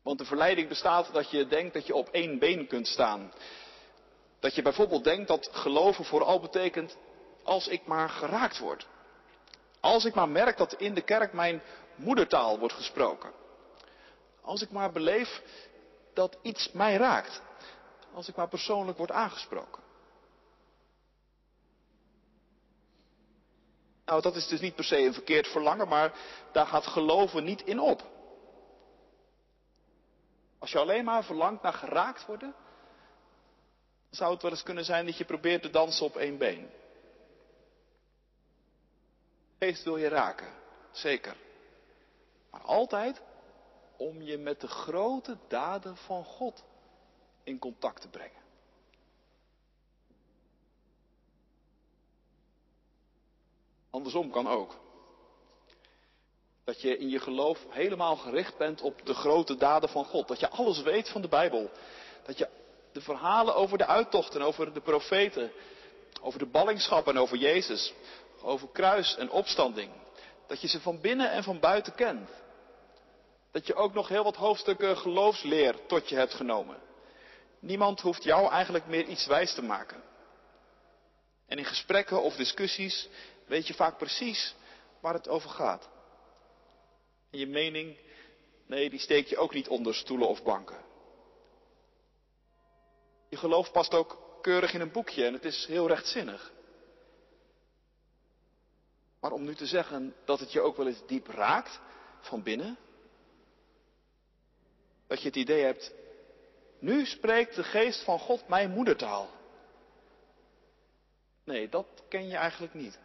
Want 0.09 0.21
de 0.21 0.27
verleiding 0.27 0.67
bestaat 0.67 1.13
dat 1.13 1.29
je 1.29 1.47
denkt 1.47 1.73
dat 1.73 1.87
je 1.87 1.95
op 1.95 2.09
één 2.09 2.39
been 2.39 2.67
kunt 2.67 2.87
staan. 2.87 3.33
Dat 4.39 4.55
je 4.55 4.61
bijvoorbeeld 4.61 5.03
denkt 5.03 5.27
dat 5.27 5.49
geloven 5.51 6.05
vooral 6.05 6.39
betekent 6.39 6.97
als 7.43 7.67
ik 7.67 7.85
maar 7.85 8.09
geraakt 8.09 8.59
word. 8.59 8.87
Als 9.79 10.05
ik 10.05 10.13
maar 10.13 10.29
merk 10.29 10.57
dat 10.57 10.73
in 10.73 10.93
de 10.93 11.01
kerk 11.01 11.33
mijn 11.33 11.61
moedertaal 11.95 12.59
wordt 12.59 12.73
gesproken. 12.73 13.31
Als 14.41 14.61
ik 14.61 14.71
maar 14.71 14.91
beleef 14.91 15.41
dat 16.13 16.37
iets 16.41 16.71
mij 16.71 16.95
raakt. 16.95 17.41
Als 18.13 18.27
ik 18.27 18.35
maar 18.35 18.49
persoonlijk 18.49 18.97
word 18.97 19.11
aangesproken. 19.11 19.83
Nou, 24.05 24.21
dat 24.21 24.35
is 24.35 24.47
dus 24.47 24.59
niet 24.59 24.75
per 24.75 24.83
se 24.83 24.97
een 24.97 25.13
verkeerd 25.13 25.47
verlangen, 25.47 25.87
maar 25.87 26.13
daar 26.51 26.67
gaat 26.67 26.87
geloven 26.87 27.43
niet 27.43 27.61
in 27.61 27.79
op. 27.79 28.17
Als 30.59 30.71
je 30.71 30.79
alleen 30.79 31.03
maar 31.03 31.23
verlangt 31.23 31.61
naar 31.61 31.73
geraakt 31.73 32.25
worden, 32.25 32.55
zou 34.09 34.33
het 34.33 34.41
wel 34.41 34.51
eens 34.51 34.63
kunnen 34.63 34.85
zijn 34.85 35.05
dat 35.05 35.17
je 35.17 35.25
probeert 35.25 35.61
te 35.61 35.69
dansen 35.69 36.05
op 36.05 36.15
één 36.15 36.37
been. 36.37 36.69
Geest 39.59 39.83
wil 39.83 39.97
je 39.97 40.07
raken, 40.07 40.53
zeker. 40.91 41.35
Maar 42.51 42.61
altijd 42.61 43.21
om 43.97 44.21
je 44.21 44.37
met 44.37 44.61
de 44.61 44.67
grote 44.67 45.37
daden 45.47 45.97
van 45.97 46.23
God 46.23 46.63
in 47.43 47.59
contact 47.59 48.01
te 48.01 48.09
brengen. 48.09 48.41
Andersom 53.89 54.31
kan 54.31 54.47
ook. 54.47 54.88
Dat 56.69 56.81
je 56.81 56.97
in 56.97 57.09
je 57.09 57.19
geloof 57.19 57.59
helemaal 57.69 58.15
gericht 58.15 58.57
bent 58.57 58.81
op 58.81 59.05
de 59.05 59.13
grote 59.13 59.55
daden 59.55 59.89
van 59.89 60.05
God. 60.05 60.27
Dat 60.27 60.39
je 60.39 60.49
alles 60.49 60.81
weet 60.81 61.09
van 61.09 61.21
de 61.21 61.27
Bijbel. 61.27 61.69
Dat 62.25 62.37
je 62.37 62.47
de 62.91 63.01
verhalen 63.01 63.55
over 63.55 63.77
de 63.77 63.85
uittochten, 63.85 64.41
over 64.41 64.73
de 64.73 64.81
profeten, 64.81 65.51
over 66.21 66.39
de 66.39 66.45
ballingschap 66.45 67.07
en 67.07 67.17
over 67.17 67.37
Jezus, 67.37 67.93
over 68.41 68.67
kruis 68.71 69.15
en 69.15 69.29
opstanding. 69.29 69.91
Dat 70.47 70.61
je 70.61 70.67
ze 70.67 70.81
van 70.81 71.01
binnen 71.01 71.31
en 71.31 71.43
van 71.43 71.59
buiten 71.59 71.95
kent. 71.95 72.29
Dat 73.51 73.67
je 73.67 73.75
ook 73.75 73.93
nog 73.93 74.07
heel 74.07 74.23
wat 74.23 74.35
hoofdstukken 74.35 74.97
geloofsleer 74.97 75.75
tot 75.87 76.09
je 76.09 76.15
hebt 76.15 76.33
genomen. 76.33 76.77
Niemand 77.59 78.01
hoeft 78.01 78.23
jou 78.23 78.51
eigenlijk 78.51 78.87
meer 78.87 79.05
iets 79.05 79.25
wijs 79.25 79.53
te 79.53 79.63
maken. 79.63 80.03
En 81.47 81.57
in 81.57 81.65
gesprekken 81.65 82.21
of 82.21 82.35
discussies 82.35 83.07
weet 83.45 83.67
je 83.67 83.73
vaak 83.73 83.97
precies 83.97 84.55
waar 84.99 85.13
het 85.13 85.27
over 85.27 85.49
gaat. 85.49 85.89
En 87.29 87.39
je 87.39 87.47
mening, 87.47 87.97
nee, 88.65 88.89
die 88.89 88.99
steek 88.99 89.27
je 89.27 89.37
ook 89.37 89.53
niet 89.53 89.67
onder 89.67 89.95
stoelen 89.95 90.27
of 90.27 90.43
banken. 90.43 90.85
Je 93.29 93.37
geloof 93.37 93.71
past 93.71 93.93
ook 93.93 94.39
keurig 94.41 94.73
in 94.73 94.81
een 94.81 94.91
boekje 94.91 95.25
en 95.25 95.33
het 95.33 95.45
is 95.45 95.65
heel 95.65 95.87
rechtzinnig. 95.87 96.51
Maar 99.19 99.31
om 99.31 99.43
nu 99.43 99.55
te 99.55 99.65
zeggen 99.65 100.15
dat 100.25 100.39
het 100.39 100.51
je 100.51 100.61
ook 100.61 100.77
wel 100.77 100.87
eens 100.87 101.05
diep 101.07 101.27
raakt 101.27 101.79
van 102.19 102.43
binnen, 102.43 102.77
dat 105.07 105.21
je 105.21 105.27
het 105.27 105.35
idee 105.35 105.63
hebt, 105.63 105.93
nu 106.79 107.05
spreekt 107.05 107.55
de 107.55 107.63
geest 107.63 108.03
van 108.03 108.19
God 108.19 108.47
mijn 108.47 108.71
moedertaal. 108.71 109.29
Nee, 111.43 111.69
dat 111.69 111.87
ken 112.09 112.27
je 112.27 112.35
eigenlijk 112.35 112.73
niet. 112.73 112.99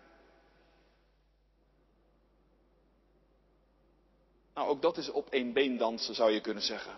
Nou, 4.55 4.69
ook 4.69 4.83
dat 4.83 4.97
is 4.97 5.11
op 5.11 5.29
één 5.31 5.53
been 5.53 5.77
dansen, 5.77 6.15
zou 6.15 6.31
je 6.31 6.41
kunnen 6.41 6.63
zeggen. 6.63 6.95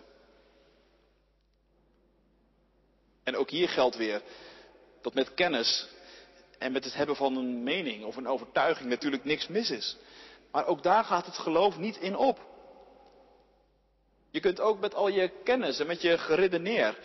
En 3.22 3.36
ook 3.36 3.50
hier 3.50 3.68
geldt 3.68 3.96
weer 3.96 4.22
dat 5.00 5.14
met 5.14 5.34
kennis 5.34 5.88
en 6.58 6.72
met 6.72 6.84
het 6.84 6.94
hebben 6.94 7.16
van 7.16 7.36
een 7.36 7.62
mening 7.62 8.04
of 8.04 8.16
een 8.16 8.28
overtuiging 8.28 8.88
natuurlijk 8.88 9.24
niks 9.24 9.46
mis 9.46 9.70
is. 9.70 9.96
Maar 10.50 10.66
ook 10.66 10.82
daar 10.82 11.04
gaat 11.04 11.26
het 11.26 11.38
geloof 11.38 11.78
niet 11.78 11.96
in 11.96 12.16
op. 12.16 12.54
Je 14.30 14.40
kunt 14.40 14.60
ook 14.60 14.80
met 14.80 14.94
al 14.94 15.08
je 15.08 15.28
kennis 15.44 15.78
en 15.78 15.86
met 15.86 16.02
je 16.02 16.18
geredeneer 16.18 16.98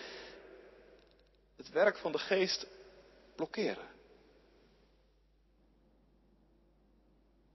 het 1.55 1.69
werk 1.69 1.97
van 1.97 2.11
de 2.11 2.19
geest 2.19 2.67
blokkeren. 3.35 3.89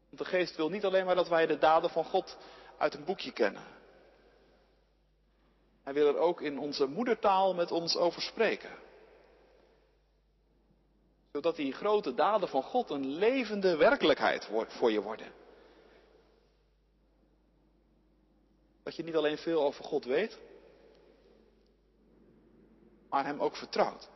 Want 0.08 0.18
de 0.18 0.24
geest 0.24 0.56
wil 0.56 0.68
niet 0.68 0.84
alleen 0.84 1.04
maar 1.04 1.14
dat 1.14 1.28
wij 1.28 1.46
de 1.46 1.58
daden 1.58 1.90
van 1.90 2.04
God 2.04 2.36
uit 2.78 2.94
een 2.94 3.04
boekje 3.04 3.32
kennen. 3.32 3.62
Hij 5.82 5.94
wil 5.94 6.06
er 6.06 6.16
ook 6.18 6.40
in 6.40 6.58
onze 6.58 6.86
moedertaal 6.86 7.54
met 7.54 7.70
ons 7.70 7.96
over 7.96 8.22
spreken. 8.22 8.70
Zodat 11.32 11.56
die 11.56 11.72
grote 11.72 12.14
daden 12.14 12.48
van 12.48 12.62
God 12.62 12.90
een 12.90 13.06
levende 13.06 13.76
werkelijkheid 13.76 14.48
voor 14.68 14.90
je 14.90 15.02
worden. 15.02 15.32
Dat 18.82 18.96
je 18.96 19.02
niet 19.02 19.16
alleen 19.16 19.38
veel 19.38 19.62
over 19.62 19.84
God 19.84 20.04
weet, 20.04 20.38
maar 23.08 23.24
Hem 23.24 23.40
ook 23.40 23.56
vertrouwt. 23.56 24.08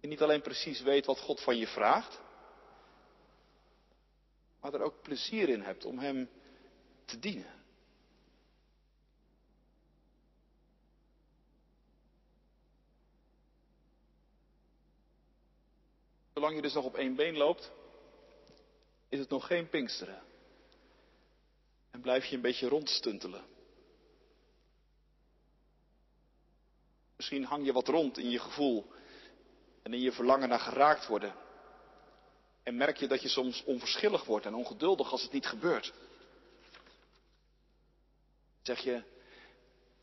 Je 0.00 0.08
niet 0.08 0.22
alleen 0.22 0.42
precies 0.42 0.80
weet 0.80 1.06
wat 1.06 1.18
God 1.18 1.40
van 1.40 1.56
je 1.56 1.66
vraagt, 1.66 2.20
maar 4.60 4.74
er 4.74 4.82
ook 4.82 5.02
plezier 5.02 5.48
in 5.48 5.60
hebt 5.60 5.84
om 5.84 5.98
Hem 5.98 6.28
te 7.04 7.18
dienen. 7.18 7.56
Zolang 16.32 16.56
je 16.56 16.62
dus 16.62 16.74
nog 16.74 16.84
op 16.84 16.96
één 16.96 17.14
been 17.14 17.36
loopt, 17.36 17.72
is 19.08 19.18
het 19.18 19.28
nog 19.28 19.46
geen 19.46 19.68
Pinksteren. 19.68 20.22
En 21.90 22.00
blijf 22.00 22.24
je 22.24 22.36
een 22.36 22.42
beetje 22.42 22.68
rondstuntelen. 22.68 23.44
Misschien 27.16 27.44
hang 27.44 27.64
je 27.64 27.72
wat 27.72 27.88
rond 27.88 28.18
in 28.18 28.30
je 28.30 28.38
gevoel 28.38 28.92
en 29.82 29.92
in 29.92 30.00
je 30.00 30.12
verlangen 30.12 30.48
naar 30.48 30.60
geraakt 30.60 31.06
worden. 31.06 31.34
En 32.68 32.76
merk 32.76 32.96
je 32.96 33.06
dat 33.06 33.22
je 33.22 33.28
soms 33.28 33.64
onverschillig 33.64 34.24
wordt 34.24 34.46
en 34.46 34.54
ongeduldig 34.54 35.10
als 35.10 35.22
het 35.22 35.32
niet 35.32 35.46
gebeurt. 35.46 35.92
Zeg 38.62 38.80
je, 38.80 39.02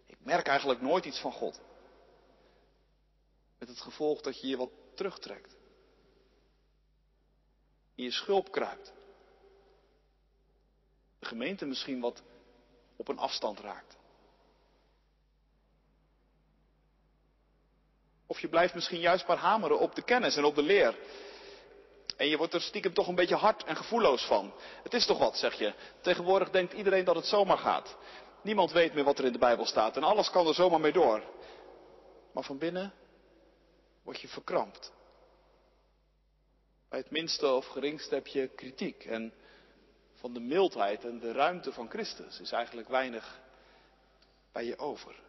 ik 0.06 0.18
merk 0.20 0.48
eigenlijk 0.48 0.82
nooit 0.82 1.06
iets 1.06 1.20
van 1.20 1.32
God. 1.32 1.60
Met 3.60 3.68
het 3.68 3.82
gevolg 3.82 4.22
dat 4.22 4.42
je 4.42 4.48
je 4.48 4.58
wat 4.58 4.70
terugtrekt. 4.96 5.56
In 7.96 8.04
je 8.04 8.12
schulp 8.12 8.52
kruipt. 8.52 8.94
De 11.20 11.26
gemeente 11.26 11.66
misschien 11.66 12.00
wat 12.00 12.22
op 12.96 13.08
een 13.08 13.20
afstand 13.20 13.60
raakt. 13.60 13.98
Of 18.26 18.40
je 18.40 18.50
blijft 18.50 18.74
misschien 18.74 19.00
juist 19.00 19.28
maar 19.28 19.38
hameren 19.38 19.80
op 19.80 19.96
de 19.96 20.04
kennis 20.04 20.36
en 20.36 20.44
op 20.44 20.56
de 20.56 20.64
leer. 20.64 20.98
En 22.16 22.28
je 22.28 22.38
wordt 22.38 22.54
er 22.54 22.62
stiekem 22.62 22.94
toch 22.94 23.08
een 23.08 23.16
beetje 23.16 23.36
hard 23.36 23.64
en 23.64 23.76
gevoelloos 23.76 24.26
van. 24.26 24.54
Het 24.84 24.94
is 24.94 25.06
toch 25.06 25.18
wat, 25.18 25.38
zeg 25.38 25.54
je. 25.54 25.74
Tegenwoordig 26.02 26.50
denkt 26.50 26.74
iedereen 26.74 27.06
dat 27.06 27.16
het 27.16 27.26
zomaar 27.26 27.58
gaat. 27.58 27.98
Niemand 28.42 28.72
weet 28.72 28.94
meer 28.94 29.04
wat 29.04 29.20
er 29.20 29.26
in 29.26 29.32
de 29.32 29.40
Bijbel 29.40 29.66
staat 29.66 29.98
en 29.98 30.04
alles 30.04 30.30
kan 30.30 30.48
er 30.48 30.54
zomaar 30.54 30.80
mee 30.80 30.92
door. 30.92 31.24
Maar 32.34 32.44
van 32.44 32.58
binnen 32.58 32.94
word 34.04 34.22
je 34.22 34.28
verkrampt. 34.28 34.94
Bij 36.90 37.00
het 37.00 37.12
minste 37.12 37.48
of 37.48 37.68
geringste 37.68 38.16
heb 38.16 38.28
je 38.28 38.48
kritiek. 38.48 39.06
En 39.06 39.34
van 40.14 40.34
de 40.34 40.40
mildheid 40.40 41.06
en 41.06 41.20
de 41.20 41.32
ruimte 41.32 41.74
van 41.74 41.90
Christus 41.90 42.40
is 42.40 42.52
eigenlijk 42.52 42.88
weinig 42.88 43.40
bij 44.52 44.66
je 44.66 44.78
over. 44.78 45.25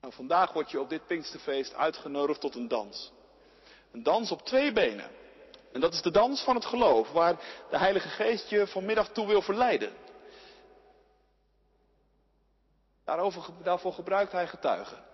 Nou, 0.00 0.12
vandaag 0.12 0.52
word 0.52 0.70
je 0.70 0.80
op 0.80 0.88
dit 0.88 1.06
Pinksterfeest 1.06 1.74
uitgenodigd 1.74 2.40
tot 2.40 2.54
een 2.54 2.68
dans. 2.68 3.12
Een 3.92 4.02
dans 4.02 4.30
op 4.30 4.42
twee 4.42 4.72
benen. 4.72 5.10
En 5.72 5.80
dat 5.80 5.92
is 5.92 6.02
de 6.02 6.10
dans 6.10 6.42
van 6.42 6.54
het 6.54 6.64
geloof, 6.64 7.10
waar 7.10 7.34
de 7.70 7.78
Heilige 7.78 8.08
Geest 8.08 8.48
je 8.48 8.66
vanmiddag 8.66 9.08
toe 9.08 9.26
wil 9.26 9.42
verleiden. 9.42 9.92
Daarover, 13.04 13.44
daarvoor 13.62 13.92
gebruikt 13.92 14.32
hij 14.32 14.46
getuigen. 14.46 15.04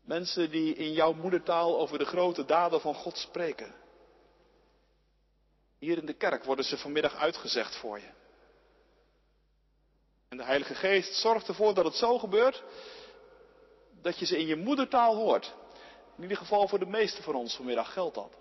Mensen 0.00 0.50
die 0.50 0.74
in 0.74 0.92
jouw 0.92 1.12
moedertaal 1.12 1.78
over 1.78 1.98
de 1.98 2.04
grote 2.04 2.44
daden 2.44 2.80
van 2.80 2.94
God 2.94 3.18
spreken. 3.18 3.74
Hier 5.78 5.98
in 5.98 6.06
de 6.06 6.12
kerk 6.12 6.44
worden 6.44 6.64
ze 6.64 6.78
vanmiddag 6.78 7.14
uitgezegd 7.14 7.76
voor 7.76 7.98
je. 7.98 8.10
En 10.28 10.36
de 10.36 10.44
Heilige 10.44 10.74
Geest 10.74 11.14
zorgt 11.14 11.48
ervoor 11.48 11.74
dat 11.74 11.84
het 11.84 11.94
zo 11.94 12.18
gebeurt 12.18 12.62
dat 14.02 14.18
je 14.18 14.26
ze 14.26 14.38
in 14.38 14.46
je 14.46 14.56
moedertaal 14.56 15.16
hoort. 15.16 15.54
In 16.16 16.22
ieder 16.22 16.36
geval 16.36 16.68
voor 16.68 16.78
de 16.78 16.86
meeste 16.86 17.22
van 17.22 17.34
ons 17.34 17.56
vanmiddag 17.56 17.92
geldt 17.92 18.14
dat. 18.14 18.38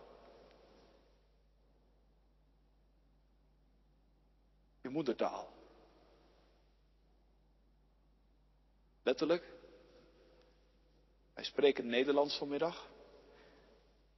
Je 4.82 4.90
moedertaal. 4.90 5.50
Letterlijk. 9.04 9.44
Wij 11.34 11.44
spreken 11.44 11.88
Nederlands 11.88 12.38
vanmiddag. 12.38 12.90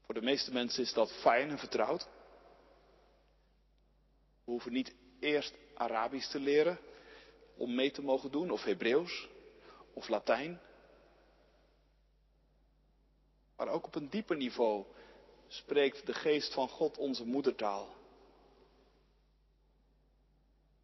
Voor 0.06 0.14
de 0.14 0.22
meeste 0.22 0.52
mensen 0.52 0.84
is 0.84 0.94
dat 0.94 1.12
fijn 1.12 1.50
en 1.50 1.60
vertrouwd. 1.60 2.08
We 4.44 4.52
hoeven 4.52 4.72
niet 4.72 4.96
eerst 5.20 5.54
Arabisch 5.74 6.30
te 6.32 6.40
leren 6.40 6.80
om 7.56 7.76
mee 7.76 7.92
te 7.92 8.02
mogen 8.02 8.32
doen, 8.32 8.52
of 8.52 8.64
Hebreeuws, 8.64 9.28
of 9.94 10.08
Latijn. 10.08 10.62
Maar 13.64 13.74
ook 13.74 13.86
op 13.86 13.96
een 13.96 14.10
dieper 14.10 14.36
niveau 14.36 14.86
spreekt 15.48 16.06
de 16.06 16.14
geest 16.14 16.54
van 16.54 16.70
God 16.70 16.98
onze 16.98 17.26
moedertaal. 17.26 17.96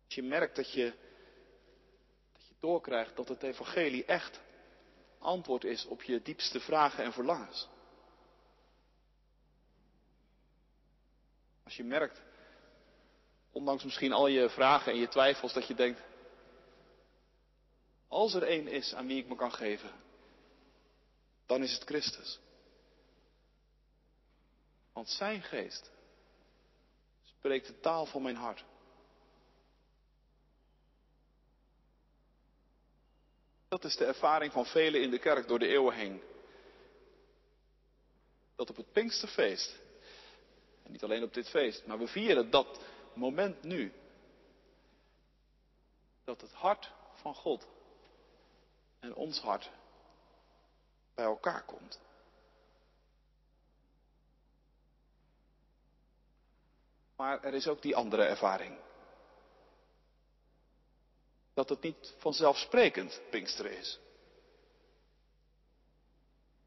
Als 0.05 0.15
je 0.15 0.23
merkt 0.23 0.55
dat 0.55 0.71
je, 0.71 0.93
dat 2.33 2.47
je 2.47 2.53
doorkrijgt 2.59 3.15
dat 3.15 3.27
het 3.27 3.43
evangelie 3.43 4.05
echt 4.05 4.39
antwoord 5.17 5.63
is 5.63 5.85
op 5.85 6.03
je 6.03 6.21
diepste 6.21 6.59
vragen 6.59 7.03
en 7.03 7.13
verlangens. 7.13 7.67
Als 11.63 11.75
je 11.75 11.83
merkt, 11.83 12.21
ondanks 13.51 13.83
misschien 13.83 14.13
al 14.13 14.27
je 14.27 14.49
vragen 14.49 14.91
en 14.91 14.97
je 14.97 15.07
twijfels, 15.07 15.53
dat 15.53 15.67
je 15.67 15.73
denkt, 15.73 16.01
als 18.07 18.33
er 18.33 18.43
één 18.43 18.67
is 18.67 18.93
aan 18.93 19.07
wie 19.07 19.17
ik 19.17 19.27
me 19.27 19.35
kan 19.35 19.53
geven, 19.53 19.91
dan 21.45 21.63
is 21.63 21.73
het 21.73 21.83
Christus. 21.83 22.39
Want 24.99 25.11
zijn 25.11 25.41
geest 25.41 25.91
spreekt 27.23 27.67
de 27.67 27.79
taal 27.79 28.05
van 28.05 28.21
mijn 28.21 28.35
hart. 28.35 28.65
Dat 33.67 33.83
is 33.83 33.95
de 33.95 34.05
ervaring 34.05 34.51
van 34.51 34.65
velen 34.65 35.01
in 35.01 35.09
de 35.09 35.19
kerk 35.19 35.47
door 35.47 35.59
de 35.59 35.67
eeuwen 35.67 35.95
heen. 35.95 36.21
Dat 38.55 38.69
op 38.69 38.75
het 38.75 38.91
Pinksterfeest, 38.91 39.79
en 40.83 40.91
niet 40.91 41.03
alleen 41.03 41.23
op 41.23 41.33
dit 41.33 41.49
feest, 41.49 41.85
maar 41.85 41.99
we 41.99 42.07
vieren 42.07 42.49
dat 42.49 42.79
moment 43.13 43.63
nu, 43.63 43.93
dat 46.23 46.41
het 46.41 46.53
hart 46.53 46.91
van 47.13 47.35
God 47.35 47.67
en 48.99 49.15
ons 49.15 49.39
hart 49.39 49.71
bij 51.15 51.25
elkaar 51.25 51.63
komt. 51.63 51.99
Maar 57.19 57.43
er 57.43 57.53
is 57.53 57.67
ook 57.67 57.81
die 57.81 57.95
andere 57.95 58.23
ervaring. 58.23 58.77
Dat 61.53 61.69
het 61.69 61.81
niet 61.81 62.13
vanzelfsprekend 62.17 63.21
Pinksteren 63.29 63.77
is. 63.77 63.99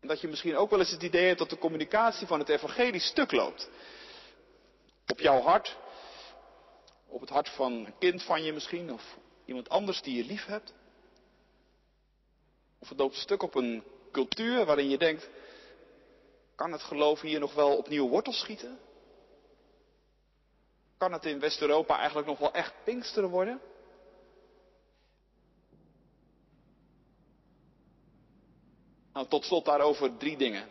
En 0.01 0.09
dat 0.09 0.21
je 0.21 0.29
misschien 0.29 0.57
ook 0.57 0.71
wel 0.71 0.79
eens 0.79 0.91
het 0.91 1.03
idee 1.03 1.27
hebt 1.27 1.39
dat 1.39 1.51
de 1.51 1.59
communicatie 1.59 2.27
van 2.27 2.39
het 2.39 2.49
evangelie 2.49 3.01
stuk 3.01 3.33
loopt. 3.33 3.71
Op 5.07 5.21
jouw 5.21 5.41
hart, 5.41 5.77
op 7.07 7.21
het 7.21 7.31
hart 7.31 7.49
van 7.49 7.73
een 7.73 7.99
kind 7.99 8.23
van 8.23 8.43
je 8.43 8.53
misschien, 8.53 8.93
of 8.93 9.19
iemand 9.45 9.69
anders 9.69 10.03
die 10.03 10.17
je 10.17 10.25
lief 10.25 10.45
hebt. 10.45 10.75
Of 12.79 12.89
het 12.89 12.99
loopt 12.99 13.17
stuk 13.17 13.43
op 13.43 13.55
een 13.55 13.85
cultuur 14.11 14.65
waarin 14.65 14.89
je 14.89 14.99
denkt, 14.99 15.29
kan 16.55 16.73
het 16.73 16.83
geloof 16.83 17.21
hier 17.21 17.41
nog 17.41 17.55
wel 17.55 17.77
opnieuw 17.77 18.09
wortel 18.09 18.33
schieten? 18.33 18.79
Kan 21.03 21.13
het 21.13 21.25
in 21.25 21.41
West-Europa 21.41 21.97
eigenlijk 21.97 22.27
nog 22.27 22.39
wel 22.39 22.53
echt 22.53 22.75
Pinksteren 22.85 23.29
worden? 23.29 23.61
Nou, 29.13 29.29
tot 29.29 29.45
slot 29.45 29.65
daarover 29.65 30.17
drie 30.17 30.37
dingen. 30.37 30.69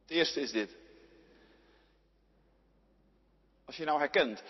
Het 0.00 0.10
eerste 0.10 0.40
is 0.40 0.52
dit. 0.52 0.76
Als 3.64 3.76
je 3.76 3.84
nou 3.84 3.98
herkent 3.98 4.42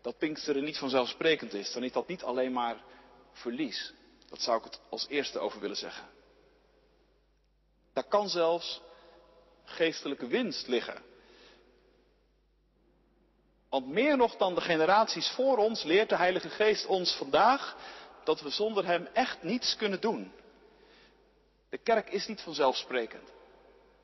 dat 0.00 0.18
Pinksteren 0.18 0.64
niet 0.64 0.78
vanzelfsprekend 0.78 1.54
is, 1.54 1.72
dan 1.72 1.84
is 1.84 1.92
dat 1.92 2.08
niet 2.08 2.22
alleen 2.22 2.52
maar 2.52 2.84
verlies. 3.32 3.92
Dat 4.28 4.40
zou 4.40 4.58
ik 4.58 4.64
het 4.64 4.80
als 4.88 5.08
eerste 5.08 5.38
over 5.38 5.60
willen 5.60 5.76
zeggen. 5.76 6.08
Daar 7.92 8.08
kan 8.08 8.28
zelfs 8.28 8.80
geestelijke 9.64 10.26
winst 10.26 10.66
liggen. 10.66 11.10
Want 13.72 13.86
meer 13.86 14.16
nog 14.16 14.36
dan 14.36 14.54
de 14.54 14.60
generaties 14.60 15.28
voor 15.28 15.56
ons 15.56 15.82
leert 15.82 16.08
de 16.08 16.16
Heilige 16.16 16.48
Geest 16.48 16.86
ons 16.86 17.14
vandaag 17.14 17.76
dat 18.24 18.40
we 18.40 18.50
zonder 18.50 18.86
Hem 18.86 19.08
echt 19.12 19.42
niets 19.42 19.76
kunnen 19.76 20.00
doen. 20.00 20.32
De 21.68 21.78
kerk 21.78 22.10
is 22.10 22.26
niet 22.26 22.40
vanzelfsprekend. 22.40 23.32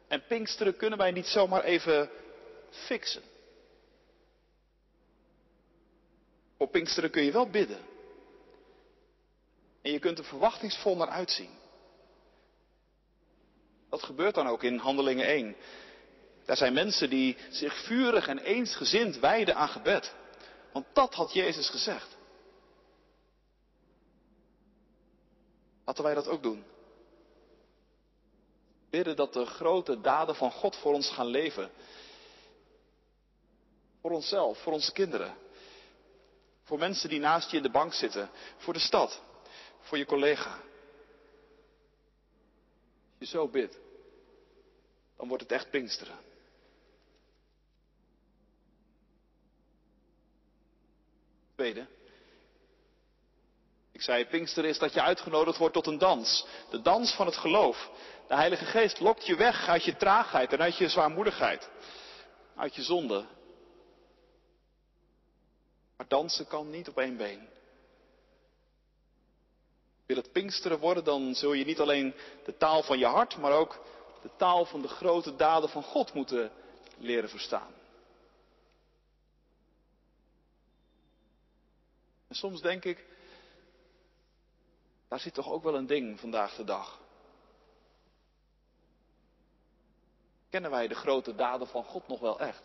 En 0.06 0.24
Pinksteren 0.26 0.76
kunnen 0.76 0.98
wij 0.98 1.10
niet 1.10 1.26
zomaar 1.26 1.64
even 1.64 2.10
fixen. 2.70 3.22
Op 6.56 6.72
Pinksteren 6.72 7.10
kun 7.10 7.22
je 7.22 7.32
wel 7.32 7.50
bidden. 7.50 7.80
En 9.82 9.92
je 9.92 9.98
kunt 9.98 10.18
er 10.18 10.24
verwachtingsvol 10.24 10.96
naar 10.96 11.08
uitzien. 11.08 11.50
Dat 13.90 14.02
gebeurt 14.02 14.34
dan 14.34 14.48
ook 14.48 14.62
in 14.62 14.78
Handelingen 14.78 15.26
1. 15.26 15.56
Daar 16.48 16.56
zijn 16.56 16.72
mensen 16.72 17.10
die 17.10 17.36
zich 17.50 17.84
vurig 17.84 18.28
en 18.28 18.38
eensgezind 18.38 19.18
wijden 19.18 19.56
aan 19.56 19.68
gebed. 19.68 20.14
Want 20.72 20.86
dat 20.92 21.14
had 21.14 21.32
Jezus 21.32 21.68
gezegd. 21.68 22.16
Laten 25.84 26.04
wij 26.04 26.14
dat 26.14 26.28
ook 26.28 26.42
doen. 26.42 26.64
Bidden 28.90 29.16
dat 29.16 29.32
de 29.32 29.46
grote 29.46 30.00
daden 30.00 30.34
van 30.34 30.50
God 30.50 30.76
voor 30.76 30.92
ons 30.92 31.10
gaan 31.10 31.26
leven. 31.26 31.70
Voor 34.00 34.10
onszelf, 34.10 34.62
voor 34.62 34.72
onze 34.72 34.92
kinderen. 34.92 35.36
Voor 36.62 36.78
mensen 36.78 37.08
die 37.08 37.20
naast 37.20 37.50
je 37.50 37.56
in 37.56 37.62
de 37.62 37.70
bank 37.70 37.92
zitten. 37.92 38.30
Voor 38.56 38.72
de 38.72 38.78
stad. 38.78 39.22
Voor 39.80 39.98
je 39.98 40.06
collega. 40.06 40.50
Als 43.18 43.18
je 43.18 43.26
zo 43.26 43.48
bidt, 43.48 43.78
dan 45.16 45.28
wordt 45.28 45.42
het 45.42 45.52
echt 45.52 45.70
Pinksteren. 45.70 46.27
Tweede. 51.58 51.86
Ik 53.92 54.02
zei, 54.02 54.26
Pinksteren 54.26 54.70
is 54.70 54.78
dat 54.78 54.92
je 54.92 55.02
uitgenodigd 55.02 55.58
wordt 55.58 55.74
tot 55.74 55.86
een 55.86 55.98
dans. 55.98 56.46
De 56.70 56.82
dans 56.82 57.14
van 57.14 57.26
het 57.26 57.36
geloof. 57.36 57.90
De 58.28 58.34
Heilige 58.34 58.64
Geest 58.64 59.00
lokt 59.00 59.26
je 59.26 59.36
weg 59.36 59.68
uit 59.68 59.84
je 59.84 59.96
traagheid 59.96 60.52
en 60.52 60.60
uit 60.60 60.76
je 60.76 60.88
zwaarmoedigheid. 60.88 61.70
Uit 62.56 62.74
je 62.74 62.82
zonde. 62.82 63.26
Maar 65.96 66.08
dansen 66.08 66.46
kan 66.46 66.70
niet 66.70 66.88
op 66.88 66.98
één 66.98 67.16
been. 67.16 67.48
Wil 70.06 70.16
het 70.16 70.32
Pinksteren 70.32 70.78
worden, 70.78 71.04
dan 71.04 71.34
zul 71.34 71.52
je 71.52 71.64
niet 71.64 71.80
alleen 71.80 72.14
de 72.44 72.56
taal 72.56 72.82
van 72.82 72.98
je 72.98 73.06
hart, 73.06 73.36
maar 73.36 73.52
ook 73.52 73.84
de 74.22 74.30
taal 74.36 74.64
van 74.64 74.82
de 74.82 74.88
grote 74.88 75.36
daden 75.36 75.68
van 75.68 75.82
God 75.82 76.12
moeten 76.12 76.52
leren 76.98 77.28
verstaan. 77.28 77.77
En 82.28 82.34
soms 82.34 82.60
denk 82.60 82.84
ik, 82.84 83.06
daar 85.08 85.20
zit 85.20 85.34
toch 85.34 85.50
ook 85.50 85.62
wel 85.62 85.74
een 85.74 85.86
ding 85.86 86.20
vandaag 86.20 86.54
de 86.54 86.64
dag. 86.64 87.00
Kennen 90.50 90.70
wij 90.70 90.88
de 90.88 90.94
grote 90.94 91.34
daden 91.34 91.68
van 91.68 91.84
God 91.84 92.08
nog 92.08 92.20
wel 92.20 92.40
echt? 92.40 92.62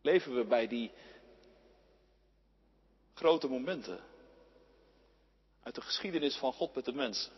Leven 0.00 0.34
we 0.34 0.44
bij 0.44 0.66
die 0.66 0.92
grote 3.14 3.48
momenten 3.48 4.04
uit 5.62 5.74
de 5.74 5.80
geschiedenis 5.80 6.36
van 6.36 6.52
God 6.52 6.74
met 6.74 6.84
de 6.84 6.92
mensen? 6.92 7.32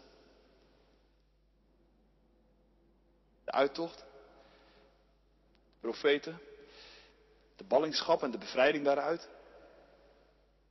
De 3.44 3.52
uittocht, 3.52 3.98
de 3.98 4.04
profeten, 5.80 6.40
de 7.56 7.64
ballingschap 7.64 8.22
en 8.22 8.30
de 8.30 8.38
bevrijding 8.38 8.84
daaruit, 8.84 9.28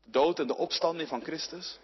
de 0.03 0.11
dood 0.11 0.39
en 0.39 0.47
de 0.47 0.57
opstanding 0.57 1.07
van 1.09 1.23
Christus. 1.23 1.79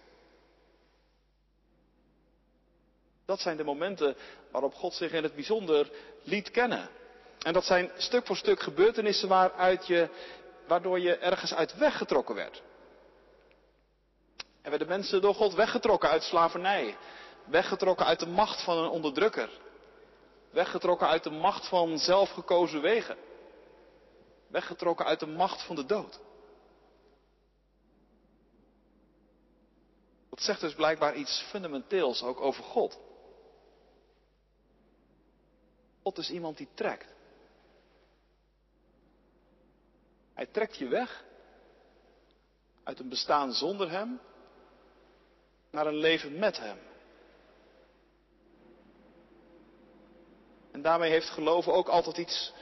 Dat 3.26 3.40
zijn 3.40 3.58
de 3.58 3.64
momenten 3.64 4.16
waarop 4.52 4.74
God 4.74 4.94
zich 4.94 5.12
in 5.12 5.24
het 5.24 5.36
bijzonder 5.36 5.92
liet 6.24 6.52
kennen. 6.52 6.90
En 7.40 7.54
dat 7.54 7.66
zijn 7.66 7.92
stuk 7.98 8.26
voor 8.26 8.36
stuk 8.36 8.62
gebeurtenissen 8.62 9.28
waaruit 9.28 9.88
je, 9.88 10.10
waardoor 10.68 11.00
je 11.00 11.18
ergens 11.18 11.54
uit 11.54 11.78
weggetrokken 11.78 12.36
werd. 12.36 12.62
En 14.62 14.70
werden 14.70 14.88
mensen 14.88 15.22
door 15.22 15.36
God 15.36 15.54
weggetrokken 15.54 16.10
uit 16.10 16.24
slavernij. 16.24 16.98
Weggetrokken 17.46 18.06
uit 18.06 18.20
de 18.20 18.28
macht 18.28 18.64
van 18.64 18.78
een 18.78 18.90
onderdrukker. 18.90 19.50
Weggetrokken 20.50 21.08
uit 21.08 21.24
de 21.24 21.30
macht 21.30 21.68
van 21.68 21.98
zelfgekozen 21.98 22.82
wegen. 22.82 23.18
Weggetrokken 24.52 25.06
uit 25.06 25.20
de 25.20 25.28
macht 25.28 25.66
van 25.66 25.76
de 25.76 25.86
dood. 25.86 26.20
Dat 30.30 30.42
zegt 30.42 30.62
dus 30.62 30.76
blijkbaar 30.76 31.16
iets 31.16 31.46
fundamenteels 31.50 32.24
ook 32.24 32.42
over 32.42 32.64
God. 32.64 33.00
God 36.04 36.18
is 36.18 36.30
iemand 36.30 36.58
die 36.58 36.68
trekt. 36.74 37.08
Hij 40.34 40.46
trekt 40.46 40.78
je 40.78 40.88
weg 40.88 41.24
uit 42.84 43.00
een 43.00 43.10
bestaan 43.10 43.54
zonder 43.54 43.92
Hem 43.92 44.20
naar 45.70 45.88
een 45.88 45.98
leven 45.98 46.40
met 46.40 46.58
Hem. 46.58 46.78
En 50.72 50.82
daarmee 50.82 51.10
heeft 51.10 51.30
geloven 51.30 51.74
ook 51.74 51.88
altijd 51.88 52.18
iets 52.18 52.54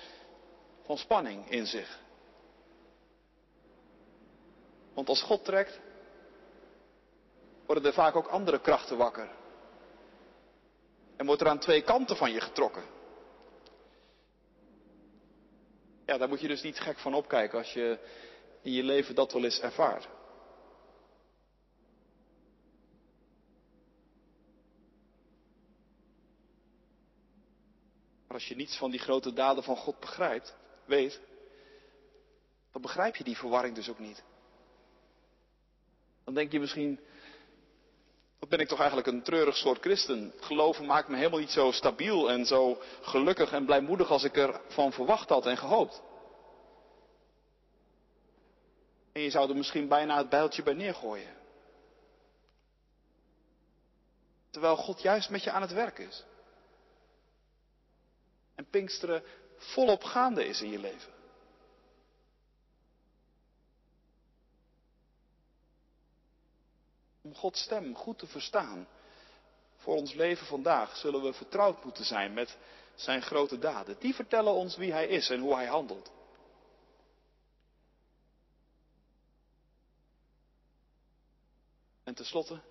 van 0.90 0.98
spanning 0.98 1.50
in 1.50 1.66
zich. 1.66 2.00
Want 4.94 5.10
als 5.10 5.22
God 5.22 5.46
trekt, 5.46 5.80
worden 7.66 7.86
er 7.86 7.94
vaak 7.94 8.16
ook 8.16 8.28
andere 8.28 8.62
krachten 8.62 8.98
wakker. 8.98 9.30
En 11.16 11.26
wordt 11.26 11.42
er 11.42 11.48
aan 11.48 11.60
twee 11.60 11.82
kanten 11.82 12.16
van 12.16 12.32
je 12.32 12.42
getrokken. 12.42 12.84
Ja, 16.06 16.18
daar 16.18 16.30
moet 16.30 16.42
je 16.42 16.48
dus 16.48 16.62
niet 16.62 16.80
gek 16.80 16.98
van 16.98 17.14
opkijken 17.14 17.58
als 17.58 17.74
je 17.74 18.00
in 18.62 18.72
je 18.72 18.84
leven 18.84 19.16
dat 19.16 19.34
wel 19.34 19.44
eens 19.44 19.60
ervaart. 19.60 20.08
Maar 28.28 28.38
als 28.38 28.48
je 28.48 28.56
niets 28.56 28.78
van 28.78 28.92
die 28.92 29.00
grote 29.00 29.34
daden 29.34 29.64
van 29.64 29.78
God 29.78 30.00
begrijpt, 30.00 30.58
weet, 30.90 31.20
dan 32.72 32.82
begrijp 32.82 33.16
je 33.16 33.24
die 33.24 33.38
verwarring 33.38 33.76
dus 33.76 33.90
ook 33.90 34.00
niet. 34.00 34.24
Dan 36.24 36.34
denk 36.34 36.52
je 36.52 36.60
misschien, 36.60 37.00
wat 38.40 38.50
ben 38.50 38.60
ik 38.60 38.68
toch 38.68 38.78
eigenlijk 38.80 39.08
een 39.08 39.24
treurig 39.24 39.58
soort 39.58 39.80
christen. 39.80 40.34
Geloven 40.40 40.86
maakt 40.86 41.08
me 41.08 41.16
helemaal 41.18 41.40
niet 41.40 41.50
zo 41.50 41.72
stabiel 41.72 42.32
en 42.32 42.46
zo 42.46 42.82
gelukkig 43.02 43.52
en 43.52 43.66
blijmoedig 43.66 44.10
als 44.10 44.24
ik 44.24 44.38
ervan 44.38 44.92
verwacht 44.92 45.30
had 45.30 45.46
en 45.46 45.58
gehoopt. 45.58 46.02
En 49.12 49.22
je 49.22 49.30
zou 49.30 49.50
er 49.50 49.56
misschien 49.56 49.88
bijna 49.88 50.18
het 50.18 50.30
bijltje 50.30 50.64
bij 50.64 50.74
neergooien. 50.74 51.38
Terwijl 54.50 54.76
God 54.76 55.02
juist 55.02 55.30
met 55.30 55.44
je 55.44 55.52
aan 55.52 55.62
het 55.62 55.74
werk 55.74 55.98
is. 55.98 56.24
En 58.56 58.66
Pinksteren 58.70 59.24
volop 59.60 60.04
gaande 60.04 60.46
is 60.46 60.62
in 60.62 60.70
je 60.72 60.80
leven. 60.80 61.14
Om 67.22 67.36
Gods 67.36 67.62
stem 67.62 67.96
goed 67.96 68.20
te 68.20 68.28
verstaan 68.28 68.88
voor 69.76 69.96
ons 69.96 70.14
leven 70.14 70.48
vandaag 70.48 70.96
zullen 70.96 71.22
we 71.22 71.34
vertrouwd 71.34 71.84
moeten 71.84 72.06
zijn 72.06 72.34
met 72.34 72.58
zijn 72.96 73.22
grote 73.22 73.60
daden. 73.60 73.96
Die 74.00 74.16
vertellen 74.16 74.54
ons 74.54 74.76
wie 74.76 74.92
hij 74.92 75.08
is 75.08 75.30
en 75.30 75.40
hoe 75.40 75.56
hij 75.56 75.66
handelt. 75.68 76.12
En 82.04 82.16
tenslotte, 82.16 82.62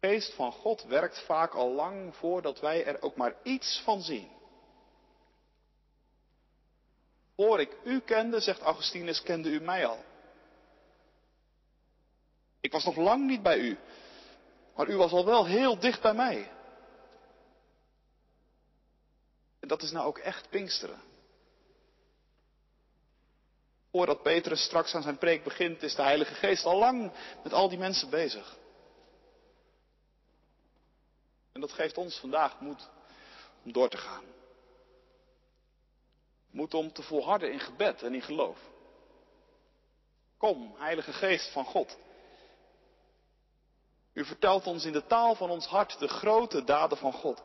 geest 0.00 0.34
van 0.34 0.52
God 0.52 0.82
werkt 0.82 1.18
vaak 1.24 1.54
al 1.54 1.72
lang 1.72 2.16
voordat 2.16 2.60
wij 2.60 2.84
er 2.84 3.02
ook 3.02 3.16
maar 3.16 3.34
iets 3.42 3.80
van 3.84 4.02
zien. 4.02 4.30
Voor 7.36 7.60
ik 7.60 7.76
u 7.84 8.00
kende, 8.00 8.40
zegt 8.40 8.60
Augustinus, 8.60 9.22
kende 9.22 9.48
u 9.48 9.60
mij 9.60 9.86
al. 9.86 10.04
Ik 12.60 12.72
was 12.72 12.84
nog 12.84 12.96
lang 12.96 13.26
niet 13.26 13.42
bij 13.42 13.58
u, 13.58 13.78
maar 14.76 14.88
u 14.88 14.96
was 14.96 15.12
al 15.12 15.24
wel 15.24 15.46
heel 15.46 15.78
dicht 15.78 16.02
bij 16.02 16.14
mij. 16.14 16.50
En 19.60 19.68
dat 19.68 19.82
is 19.82 19.90
nou 19.90 20.06
ook 20.06 20.18
echt 20.18 20.48
Pinksteren. 20.48 21.00
Voordat 23.90 24.22
Petrus 24.22 24.62
straks 24.62 24.94
aan 24.94 25.02
zijn 25.02 25.18
preek 25.18 25.44
begint, 25.44 25.82
is 25.82 25.94
de 25.94 26.02
Heilige 26.02 26.34
Geest 26.34 26.64
al 26.64 26.78
lang 26.78 27.12
met 27.42 27.52
al 27.52 27.68
die 27.68 27.78
mensen 27.78 28.10
bezig. 28.10 28.58
En 31.52 31.60
dat 31.60 31.72
geeft 31.72 31.98
ons 31.98 32.18
vandaag 32.18 32.60
moed 32.60 32.90
om 33.64 33.72
door 33.72 33.88
te 33.88 33.96
gaan. 33.96 34.24
Moed 36.50 36.74
om 36.74 36.92
te 36.92 37.02
volharden 37.02 37.52
in 37.52 37.60
gebed 37.60 38.02
en 38.02 38.14
in 38.14 38.22
geloof. 38.22 38.58
Kom, 40.36 40.74
Heilige 40.76 41.12
Geest 41.12 41.52
van 41.52 41.64
God. 41.64 41.98
U 44.12 44.24
vertelt 44.24 44.66
ons 44.66 44.84
in 44.84 44.92
de 44.92 45.06
taal 45.06 45.34
van 45.34 45.50
ons 45.50 45.66
hart 45.66 45.98
de 45.98 46.08
grote 46.08 46.64
daden 46.64 46.98
van 46.98 47.12
God. 47.12 47.42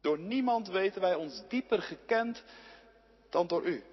Door 0.00 0.18
niemand 0.18 0.68
weten 0.68 1.00
wij 1.00 1.14
ons 1.14 1.42
dieper 1.48 1.82
gekend 1.82 2.42
dan 3.30 3.46
door 3.46 3.62
u. 3.62 3.84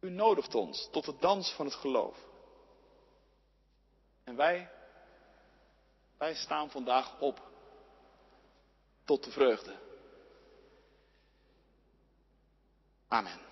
U 0.00 0.10
nodigt 0.10 0.54
ons 0.54 0.88
tot 0.90 1.04
de 1.04 1.16
dans 1.18 1.52
van 1.52 1.66
het 1.66 1.74
geloof. 1.74 2.16
En 4.24 4.36
wij, 4.36 4.70
wij 6.20 6.34
staan 6.34 6.70
vandaag 6.70 7.20
op 7.20 7.40
tot 9.04 9.24
de 9.24 9.30
vreugde. 9.30 9.78
Amen. 13.08 13.49